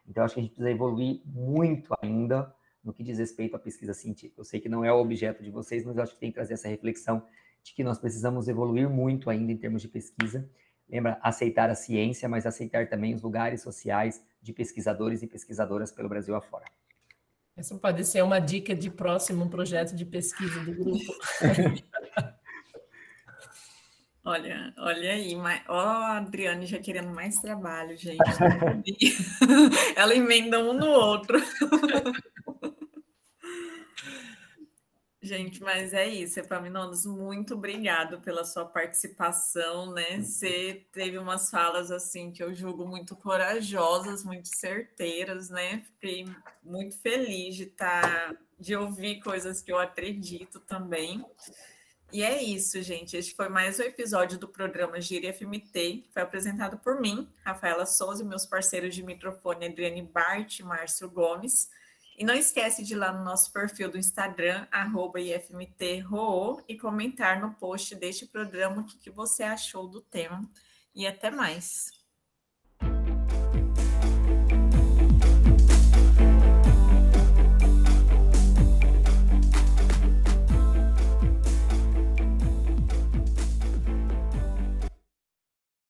[0.05, 2.53] Então, acho que a gente precisa evoluir muito ainda
[2.83, 4.41] no que diz respeito à pesquisa científica.
[4.41, 6.55] Eu sei que não é o objeto de vocês, mas acho que tem que trazer
[6.55, 7.23] essa reflexão
[7.63, 10.49] de que nós precisamos evoluir muito ainda em termos de pesquisa.
[10.89, 16.09] Lembra, aceitar a ciência, mas aceitar também os lugares sociais de pesquisadores e pesquisadoras pelo
[16.09, 16.65] Brasil afora.
[17.55, 21.13] Essa pode ser uma dica de próximo projeto de pesquisa do grupo.
[24.29, 28.19] Olha, olha aí, mas, ó, a Adriane já querendo mais trabalho, gente.
[29.97, 31.39] Ela emenda um no outro.
[35.21, 40.21] Gente, mas é isso, Epaminondas, muito obrigado pela sua participação, né?
[40.21, 45.83] Você teve umas falas assim que eu julgo muito corajosas, muito certeiras, né?
[45.85, 46.25] Fiquei
[46.63, 51.25] muito feliz de estar, tá, de ouvir coisas que eu acredito também.
[52.11, 53.15] E é isso, gente.
[53.15, 55.69] Este foi mais um episódio do programa Gíria FMT,
[56.03, 60.63] que foi apresentado por mim, Rafaela Souza, e meus parceiros de microfone Adriane Bart e
[60.63, 61.69] Márcio Gomes.
[62.17, 67.39] E não esquece de ir lá no nosso perfil do Instagram, arroba IFMTROO, e comentar
[67.39, 70.41] no post deste programa o que, que você achou do tema.
[70.95, 71.98] E até mais.